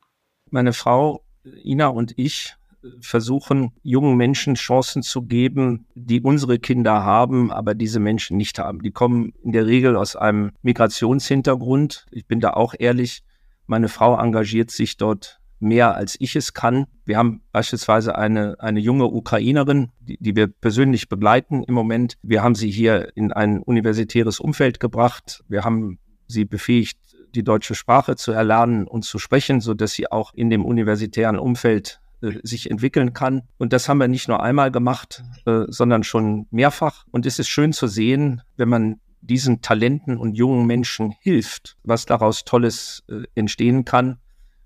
Meine 0.49 0.73
Frau 0.73 1.23
Ina 1.63 1.87
und 1.87 2.17
ich 2.17 2.55
versuchen, 3.01 3.71
jungen 3.83 4.17
Menschen 4.17 4.55
Chancen 4.55 5.03
zu 5.03 5.21
geben, 5.21 5.85
die 5.93 6.21
unsere 6.21 6.57
Kinder 6.57 7.03
haben, 7.03 7.51
aber 7.51 7.75
diese 7.75 7.99
Menschen 7.99 8.37
nicht 8.37 8.57
haben. 8.57 8.81
Die 8.81 8.89
kommen 8.89 9.33
in 9.43 9.51
der 9.51 9.67
Regel 9.67 9.95
aus 9.95 10.15
einem 10.15 10.51
Migrationshintergrund. 10.63 12.07
Ich 12.09 12.25
bin 12.25 12.39
da 12.39 12.51
auch 12.51 12.73
ehrlich. 12.77 13.23
Meine 13.67 13.89
Frau 13.89 14.17
engagiert 14.17 14.71
sich 14.71 14.97
dort 14.97 15.39
mehr 15.59 15.95
als 15.95 16.15
ich 16.19 16.35
es 16.35 16.53
kann. 16.53 16.87
Wir 17.05 17.17
haben 17.17 17.41
beispielsweise 17.51 18.17
eine, 18.17 18.55
eine 18.59 18.79
junge 18.79 19.05
Ukrainerin, 19.05 19.91
die, 19.99 20.17
die 20.19 20.35
wir 20.35 20.47
persönlich 20.47 21.09
begleiten 21.09 21.63
im 21.63 21.73
Moment. 21.73 22.17
Wir 22.23 22.41
haben 22.41 22.55
sie 22.55 22.71
hier 22.71 23.15
in 23.15 23.33
ein 23.33 23.61
universitäres 23.61 24.39
Umfeld 24.39 24.79
gebracht. 24.79 25.43
Wir 25.47 25.63
haben 25.65 25.99
sie 26.29 26.45
befähigt, 26.45 26.97
die 27.35 27.43
deutsche 27.43 27.75
Sprache 27.75 28.15
zu 28.15 28.31
erlernen 28.31 28.87
und 28.87 29.03
zu 29.03 29.19
sprechen, 29.19 29.61
so 29.61 29.73
dass 29.73 29.91
sie 29.91 30.11
auch 30.11 30.33
in 30.33 30.49
dem 30.49 30.65
universitären 30.65 31.37
Umfeld 31.37 31.99
äh, 32.21 32.33
sich 32.43 32.71
entwickeln 32.71 33.13
kann. 33.13 33.43
Und 33.57 33.73
das 33.73 33.89
haben 33.89 33.99
wir 33.99 34.07
nicht 34.07 34.27
nur 34.27 34.41
einmal 34.41 34.71
gemacht, 34.71 35.23
äh, 35.45 35.65
sondern 35.67 36.03
schon 36.03 36.47
mehrfach. 36.51 37.05
Und 37.11 37.25
es 37.25 37.39
ist 37.39 37.49
schön 37.49 37.73
zu 37.73 37.87
sehen, 37.87 38.41
wenn 38.57 38.69
man 38.69 38.99
diesen 39.21 39.61
Talenten 39.61 40.17
und 40.17 40.35
jungen 40.35 40.65
Menschen 40.65 41.13
hilft, 41.19 41.77
was 41.83 42.05
daraus 42.05 42.45
Tolles 42.45 43.03
äh, 43.09 43.23
entstehen 43.35 43.85
kann. 43.85 44.17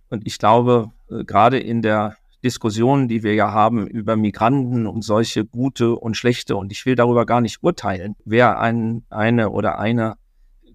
Und 0.10 0.28
ich 0.28 0.38
glaube, 0.38 0.92
gerade 1.10 1.58
in 1.58 1.82
der 1.82 2.18
Diskussion, 2.44 3.08
die 3.08 3.24
wir 3.24 3.34
ja 3.34 3.52
haben 3.52 3.88
über 3.88 4.16
Migranten 4.16 4.86
und 4.86 5.04
solche 5.04 5.44
gute 5.44 5.96
und 5.96 6.16
schlechte, 6.16 6.56
und 6.56 6.72
ich 6.72 6.86
will 6.86 6.96
darüber 6.96 7.26
gar 7.26 7.42
nicht 7.42 7.64
urteilen, 7.64 8.16
wer 8.26 8.60
ein, 8.60 9.04
eine 9.10 9.50
oder 9.50 9.80
eine 9.80 10.16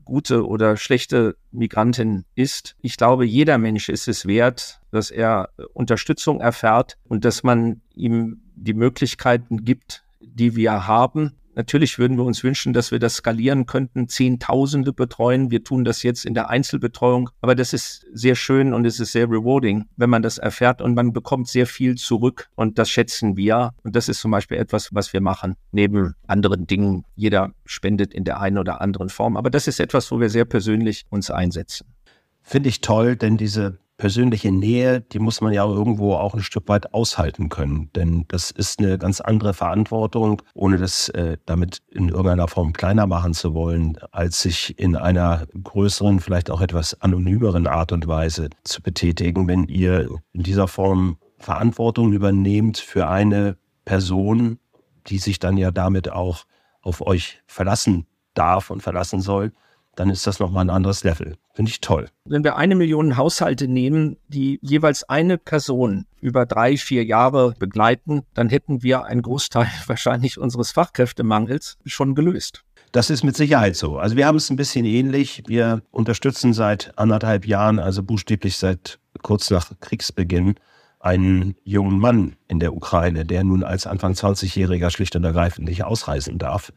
gute 0.08 0.46
oder 0.46 0.76
schlechte 0.76 1.36
Migrantin 1.52 2.24
ist. 2.34 2.74
Ich 2.80 2.96
glaube, 2.96 3.24
jeder 3.26 3.58
Mensch 3.58 3.88
ist 3.88 4.08
es 4.08 4.26
wert, 4.26 4.80
dass 4.90 5.10
er 5.10 5.50
Unterstützung 5.74 6.40
erfährt 6.40 6.96
und 7.04 7.24
dass 7.24 7.42
man 7.42 7.82
ihm 7.94 8.40
die 8.56 8.74
Möglichkeiten 8.74 9.64
gibt, 9.64 10.04
die 10.20 10.56
wir 10.56 10.86
haben, 10.86 11.37
Natürlich 11.58 11.98
würden 11.98 12.16
wir 12.16 12.22
uns 12.22 12.44
wünschen, 12.44 12.72
dass 12.72 12.92
wir 12.92 13.00
das 13.00 13.16
skalieren 13.16 13.66
könnten, 13.66 14.06
Zehntausende 14.06 14.92
betreuen. 14.92 15.50
Wir 15.50 15.64
tun 15.64 15.82
das 15.84 16.04
jetzt 16.04 16.24
in 16.24 16.32
der 16.32 16.50
Einzelbetreuung, 16.50 17.30
aber 17.40 17.56
das 17.56 17.72
ist 17.72 18.06
sehr 18.12 18.36
schön 18.36 18.72
und 18.72 18.84
es 18.84 19.00
ist 19.00 19.10
sehr 19.10 19.28
rewarding, 19.28 19.86
wenn 19.96 20.08
man 20.08 20.22
das 20.22 20.38
erfährt 20.38 20.80
und 20.80 20.94
man 20.94 21.12
bekommt 21.12 21.48
sehr 21.48 21.66
viel 21.66 21.96
zurück 21.96 22.48
und 22.54 22.78
das 22.78 22.88
schätzen 22.90 23.36
wir. 23.36 23.72
Und 23.82 23.96
das 23.96 24.08
ist 24.08 24.20
zum 24.20 24.30
Beispiel 24.30 24.56
etwas, 24.56 24.94
was 24.94 25.12
wir 25.12 25.20
machen, 25.20 25.56
neben 25.72 26.14
anderen 26.28 26.68
Dingen. 26.68 27.04
Jeder 27.16 27.50
spendet 27.64 28.14
in 28.14 28.22
der 28.22 28.38
einen 28.40 28.58
oder 28.58 28.80
anderen 28.80 29.08
Form, 29.08 29.36
aber 29.36 29.50
das 29.50 29.66
ist 29.66 29.80
etwas, 29.80 30.12
wo 30.12 30.20
wir 30.20 30.30
sehr 30.30 30.44
persönlich 30.44 31.06
uns 31.10 31.28
einsetzen. 31.28 31.88
Finde 32.40 32.68
ich 32.68 32.82
toll, 32.82 33.16
denn 33.16 33.36
diese 33.36 33.80
persönliche 33.98 34.52
Nähe, 34.52 35.00
die 35.00 35.18
muss 35.18 35.40
man 35.40 35.52
ja 35.52 35.66
irgendwo 35.66 36.14
auch 36.14 36.32
ein 36.32 36.42
Stück 36.42 36.68
weit 36.68 36.94
aushalten 36.94 37.48
können. 37.48 37.90
Denn 37.94 38.24
das 38.28 38.50
ist 38.50 38.78
eine 38.78 38.96
ganz 38.96 39.20
andere 39.20 39.52
Verantwortung, 39.52 40.40
ohne 40.54 40.78
das 40.78 41.08
äh, 41.10 41.36
damit 41.46 41.82
in 41.90 42.08
irgendeiner 42.08 42.48
Form 42.48 42.72
kleiner 42.72 43.06
machen 43.06 43.34
zu 43.34 43.54
wollen, 43.54 43.98
als 44.12 44.40
sich 44.40 44.78
in 44.78 44.96
einer 44.96 45.46
größeren, 45.62 46.20
vielleicht 46.20 46.50
auch 46.50 46.60
etwas 46.60 46.98
anonymeren 47.02 47.66
Art 47.66 47.92
und 47.92 48.06
Weise 48.06 48.48
zu 48.62 48.80
betätigen, 48.80 49.48
wenn 49.48 49.64
ihr 49.64 50.08
in 50.32 50.44
dieser 50.44 50.68
Form 50.68 51.18
Verantwortung 51.38 52.12
übernehmt 52.12 52.78
für 52.78 53.08
eine 53.08 53.56
Person, 53.84 54.58
die 55.08 55.18
sich 55.18 55.40
dann 55.40 55.56
ja 55.56 55.72
damit 55.72 56.10
auch 56.10 56.44
auf 56.82 57.04
euch 57.04 57.42
verlassen 57.46 58.06
darf 58.34 58.70
und 58.70 58.80
verlassen 58.80 59.20
soll 59.20 59.52
dann 59.98 60.10
ist 60.10 60.26
das 60.28 60.38
nochmal 60.38 60.64
ein 60.64 60.70
anderes 60.70 61.02
Level. 61.02 61.36
Finde 61.54 61.70
ich 61.70 61.80
toll. 61.80 62.08
Wenn 62.24 62.44
wir 62.44 62.56
eine 62.56 62.76
Million 62.76 63.16
Haushalte 63.16 63.66
nehmen, 63.66 64.16
die 64.28 64.60
jeweils 64.62 65.02
eine 65.08 65.38
Person 65.38 66.06
über 66.20 66.46
drei, 66.46 66.76
vier 66.76 67.04
Jahre 67.04 67.54
begleiten, 67.58 68.22
dann 68.32 68.48
hätten 68.48 68.84
wir 68.84 69.04
einen 69.06 69.22
Großteil 69.22 69.66
wahrscheinlich 69.86 70.38
unseres 70.38 70.70
Fachkräftemangels 70.70 71.78
schon 71.84 72.14
gelöst. 72.14 72.64
Das 72.92 73.10
ist 73.10 73.24
mit 73.24 73.36
Sicherheit 73.36 73.74
so. 73.74 73.98
Also 73.98 74.16
wir 74.16 74.26
haben 74.26 74.36
es 74.36 74.48
ein 74.50 74.56
bisschen 74.56 74.84
ähnlich. 74.84 75.42
Wir 75.48 75.82
unterstützen 75.90 76.52
seit 76.52 76.96
anderthalb 76.96 77.44
Jahren, 77.44 77.80
also 77.80 78.04
buchstäblich 78.04 78.56
seit 78.56 79.00
kurz 79.22 79.50
nach 79.50 79.72
Kriegsbeginn, 79.80 80.54
einen 81.00 81.56
jungen 81.64 81.98
Mann 81.98 82.36
in 82.46 82.60
der 82.60 82.72
Ukraine, 82.72 83.24
der 83.24 83.42
nun 83.42 83.64
als 83.64 83.86
Anfang 83.86 84.12
20-Jähriger 84.12 84.90
schlicht 84.90 85.16
und 85.16 85.24
ergreifend 85.24 85.68
nicht 85.68 85.82
ausreisen 85.82 86.38
darf. 86.38 86.72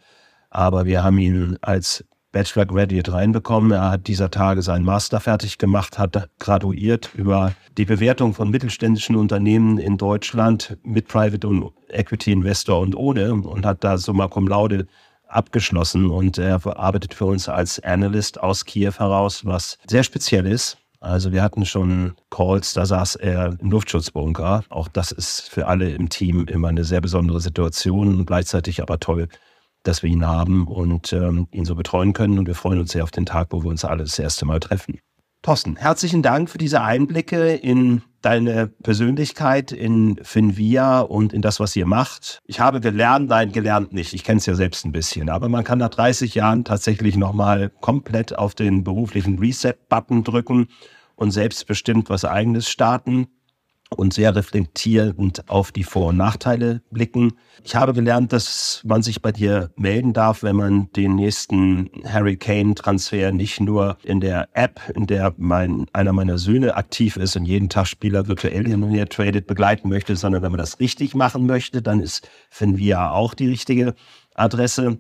Aber 0.49 0.85
wir 0.85 1.03
haben 1.03 1.17
ihn 1.17 1.57
als 1.61 2.03
Bachelor 2.31 2.65
Graduate 2.65 3.11
reinbekommen. 3.11 3.71
Er 3.71 3.91
hat 3.91 4.07
dieser 4.07 4.31
Tage 4.31 4.61
seinen 4.61 4.85
Master 4.85 5.19
fertig 5.19 5.57
gemacht, 5.57 5.99
hat 5.99 6.29
graduiert 6.39 7.09
über 7.13 7.53
die 7.77 7.85
Bewertung 7.85 8.33
von 8.33 8.49
mittelständischen 8.49 9.15
Unternehmen 9.15 9.77
in 9.77 9.97
Deutschland 9.97 10.77
mit 10.83 11.07
Private 11.07 11.47
und 11.47 11.71
Equity 11.89 12.31
Investor 12.31 12.79
und 12.79 12.95
ohne 12.95 13.33
und 13.33 13.65
hat 13.65 13.83
da 13.83 13.97
summa 13.97 14.27
cum 14.27 14.47
laude 14.47 14.87
abgeschlossen 15.27 16.09
und 16.09 16.37
er 16.37 16.65
arbeitet 16.77 17.13
für 17.13 17.25
uns 17.25 17.47
als 17.47 17.79
Analyst 17.81 18.39
aus 18.41 18.65
Kiew 18.65 18.93
heraus, 18.97 19.45
was 19.45 19.77
sehr 19.87 20.03
speziell 20.03 20.45
ist. 20.45 20.77
Also 20.99 21.31
wir 21.31 21.41
hatten 21.41 21.65
schon 21.65 22.13
Calls, 22.29 22.73
da 22.73 22.85
saß 22.85 23.15
er 23.15 23.57
im 23.59 23.71
Luftschutzbunker. 23.71 24.63
Auch 24.69 24.87
das 24.87 25.11
ist 25.11 25.49
für 25.49 25.65
alle 25.67 25.89
im 25.89 26.09
Team 26.09 26.45
immer 26.45 26.67
eine 26.67 26.83
sehr 26.83 27.01
besondere 27.01 27.39
Situation 27.39 28.07
und 28.09 28.25
gleichzeitig 28.27 28.81
aber 28.83 28.99
toll, 28.99 29.27
dass 29.83 30.03
wir 30.03 30.09
ihn 30.09 30.25
haben 30.25 30.67
und 30.67 31.13
ähm, 31.13 31.47
ihn 31.51 31.65
so 31.65 31.75
betreuen 31.75 32.13
können. 32.13 32.39
Und 32.39 32.47
wir 32.47 32.55
freuen 32.55 32.79
uns 32.79 32.91
sehr 32.91 33.03
auf 33.03 33.11
den 33.11 33.25
Tag, 33.25 33.47
wo 33.51 33.63
wir 33.63 33.69
uns 33.69 33.85
alle 33.85 34.03
das 34.03 34.19
erste 34.19 34.45
Mal 34.45 34.59
treffen. 34.59 34.99
Thorsten, 35.41 35.75
herzlichen 35.75 36.21
Dank 36.21 36.51
für 36.51 36.59
diese 36.59 36.81
Einblicke 36.81 37.55
in 37.55 38.03
deine 38.21 38.67
Persönlichkeit, 38.67 39.71
in 39.71 40.19
Finvia 40.21 40.99
und 40.99 41.33
in 41.33 41.41
das, 41.41 41.59
was 41.59 41.75
ihr 41.75 41.87
macht. 41.87 42.39
Ich 42.45 42.59
habe 42.59 42.79
gelernt, 42.79 43.29
nein, 43.29 43.51
gelernt 43.51 43.91
nicht. 43.91 44.13
Ich 44.13 44.23
kenne 44.23 44.37
es 44.37 44.45
ja 44.45 44.53
selbst 44.53 44.85
ein 44.85 44.91
bisschen. 44.91 45.29
Aber 45.29 45.49
man 45.49 45.63
kann 45.63 45.79
nach 45.79 45.89
30 45.89 46.35
Jahren 46.35 46.63
tatsächlich 46.63 47.17
nochmal 47.17 47.71
komplett 47.81 48.37
auf 48.37 48.53
den 48.53 48.83
beruflichen 48.83 49.39
Reset-Button 49.39 50.23
drücken 50.23 50.67
und 51.15 51.31
selbstbestimmt 51.31 52.11
was 52.11 52.23
Eigenes 52.23 52.69
starten 52.69 53.27
und 53.97 54.13
sehr 54.13 54.35
reflektierend 54.35 55.49
auf 55.49 55.71
die 55.71 55.83
Vor- 55.83 56.07
und 56.07 56.17
Nachteile 56.17 56.81
blicken. 56.91 57.33
Ich 57.63 57.75
habe 57.75 57.93
gelernt, 57.93 58.33
dass 58.33 58.81
man 58.85 59.03
sich 59.03 59.21
bei 59.21 59.31
dir 59.31 59.71
melden 59.75 60.13
darf, 60.13 60.43
wenn 60.43 60.55
man 60.55 60.91
den 60.93 61.15
nächsten 61.15 61.89
Harry 62.05 62.37
Kane-Transfer 62.37 63.31
nicht 63.31 63.59
nur 63.59 63.97
in 64.03 64.19
der 64.19 64.49
App, 64.53 64.81
in 64.95 65.07
der 65.07 65.33
mein, 65.37 65.85
einer 65.93 66.13
meiner 66.13 66.37
Söhne 66.37 66.75
aktiv 66.75 67.17
ist 67.17 67.35
und 67.35 67.45
jeden 67.45 67.69
Tag 67.69 67.87
Spieler 67.87 68.27
virtuell 68.27 68.65
hin 68.65 68.83
und 68.83 68.91
her 68.91 69.09
tradet, 69.09 69.45
begleiten 69.45 69.89
möchte, 69.89 70.15
sondern 70.15 70.41
wenn 70.41 70.51
man 70.51 70.59
das 70.59 70.79
richtig 70.79 71.13
machen 71.13 71.45
möchte, 71.45 71.81
dann 71.81 71.99
ist 71.99 72.27
Finvia 72.49 73.11
auch 73.11 73.33
die 73.33 73.47
richtige 73.47 73.93
Adresse. 74.35 74.99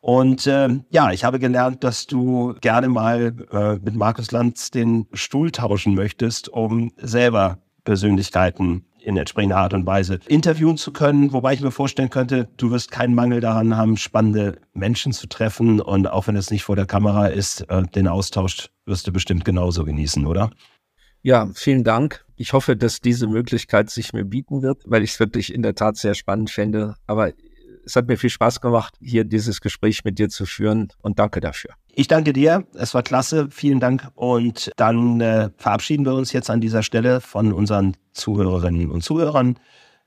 Und 0.00 0.46
äh, 0.46 0.68
ja, 0.90 1.10
ich 1.10 1.24
habe 1.24 1.40
gelernt, 1.40 1.82
dass 1.82 2.06
du 2.06 2.54
gerne 2.60 2.88
mal 2.88 3.34
äh, 3.50 3.74
mit 3.84 3.96
Markus 3.96 4.30
Lanz 4.30 4.70
den 4.70 5.06
Stuhl 5.12 5.50
tauschen 5.50 5.94
möchtest, 5.94 6.48
um 6.48 6.92
selber 6.96 7.58
Persönlichkeiten 7.88 8.84
in 9.00 9.16
entsprechender 9.16 9.56
Art 9.56 9.72
und 9.72 9.86
Weise 9.86 10.20
interviewen 10.28 10.76
zu 10.76 10.92
können. 10.92 11.32
Wobei 11.32 11.54
ich 11.54 11.62
mir 11.62 11.70
vorstellen 11.70 12.10
könnte, 12.10 12.46
du 12.58 12.70
wirst 12.70 12.90
keinen 12.90 13.14
Mangel 13.14 13.40
daran 13.40 13.78
haben, 13.78 13.96
spannende 13.96 14.60
Menschen 14.74 15.12
zu 15.12 15.26
treffen. 15.26 15.80
Und 15.80 16.06
auch 16.06 16.26
wenn 16.26 16.36
es 16.36 16.50
nicht 16.50 16.64
vor 16.64 16.76
der 16.76 16.84
Kamera 16.84 17.28
ist, 17.28 17.62
äh, 17.70 17.84
den 17.84 18.06
Austausch 18.06 18.68
wirst 18.84 19.06
du 19.06 19.12
bestimmt 19.12 19.46
genauso 19.46 19.84
genießen, 19.84 20.26
oder? 20.26 20.50
Ja, 21.22 21.48
vielen 21.54 21.82
Dank. 21.82 22.26
Ich 22.36 22.52
hoffe, 22.52 22.76
dass 22.76 23.00
diese 23.00 23.26
Möglichkeit 23.26 23.88
sich 23.88 24.12
mir 24.12 24.26
bieten 24.26 24.60
wird, 24.60 24.82
weil 24.84 25.02
ich 25.02 25.12
es 25.12 25.20
wirklich 25.20 25.54
in 25.54 25.62
der 25.62 25.74
Tat 25.74 25.96
sehr 25.96 26.14
spannend 26.14 26.50
fände. 26.50 26.94
Aber 27.06 27.32
es 27.86 27.96
hat 27.96 28.06
mir 28.06 28.18
viel 28.18 28.28
Spaß 28.28 28.60
gemacht, 28.60 28.96
hier 29.00 29.24
dieses 29.24 29.62
Gespräch 29.62 30.04
mit 30.04 30.18
dir 30.18 30.28
zu 30.28 30.44
führen 30.44 30.88
und 31.00 31.18
danke 31.18 31.40
dafür. 31.40 31.70
Ich 31.98 32.06
danke 32.06 32.32
dir, 32.32 32.62
es 32.74 32.94
war 32.94 33.02
klasse, 33.02 33.48
vielen 33.50 33.80
Dank 33.80 34.06
und 34.14 34.70
dann 34.76 35.20
äh, 35.20 35.50
verabschieden 35.56 36.06
wir 36.06 36.14
uns 36.14 36.32
jetzt 36.32 36.48
an 36.48 36.60
dieser 36.60 36.84
Stelle 36.84 37.20
von 37.20 37.52
unseren 37.52 37.96
Zuhörerinnen 38.12 38.88
und 38.88 39.02
Zuhörern. 39.02 39.58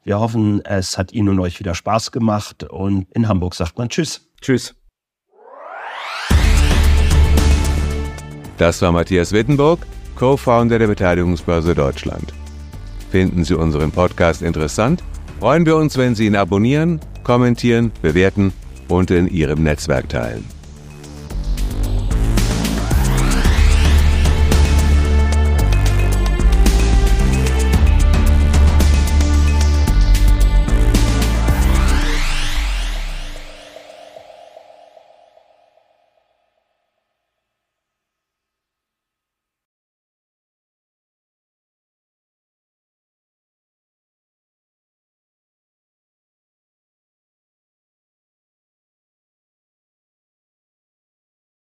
Wir 0.06 0.18
hoffen, 0.18 0.64
es 0.64 0.98
hat 0.98 1.12
Ihnen 1.12 1.28
und 1.28 1.42
euch 1.42 1.60
wieder 1.60 1.76
Spaß 1.76 2.14
gemacht 2.14 2.64
und 2.64 3.12
in 3.12 3.28
Hamburg 3.28 3.56
sagt 3.56 3.78
man 3.78 3.90
Tschüss. 3.90 4.22
Tschüss. 4.40 4.74
Das 8.58 8.82
war 8.82 8.94
Matthias 8.94 9.34
Wittenburg, 9.34 9.86
Co-Founder 10.16 10.80
der 10.80 10.88
Beteiligungsbörse 10.88 11.76
Deutschland. 11.76 12.34
Finden 13.10 13.44
Sie 13.44 13.54
unseren 13.56 13.92
Podcast 13.92 14.42
interessant? 14.44 15.04
Freuen 15.42 15.66
wir 15.66 15.76
uns, 15.76 15.98
wenn 15.98 16.16
Sie 16.16 16.28
ihn 16.28 16.38
abonnieren 16.38 17.02
kommentieren, 17.24 17.92
bewerten 18.02 18.54
und 18.88 19.12
in 19.12 19.28
Ihrem 19.28 19.64
Netzwerk 19.64 20.08
teilen. 20.08 20.61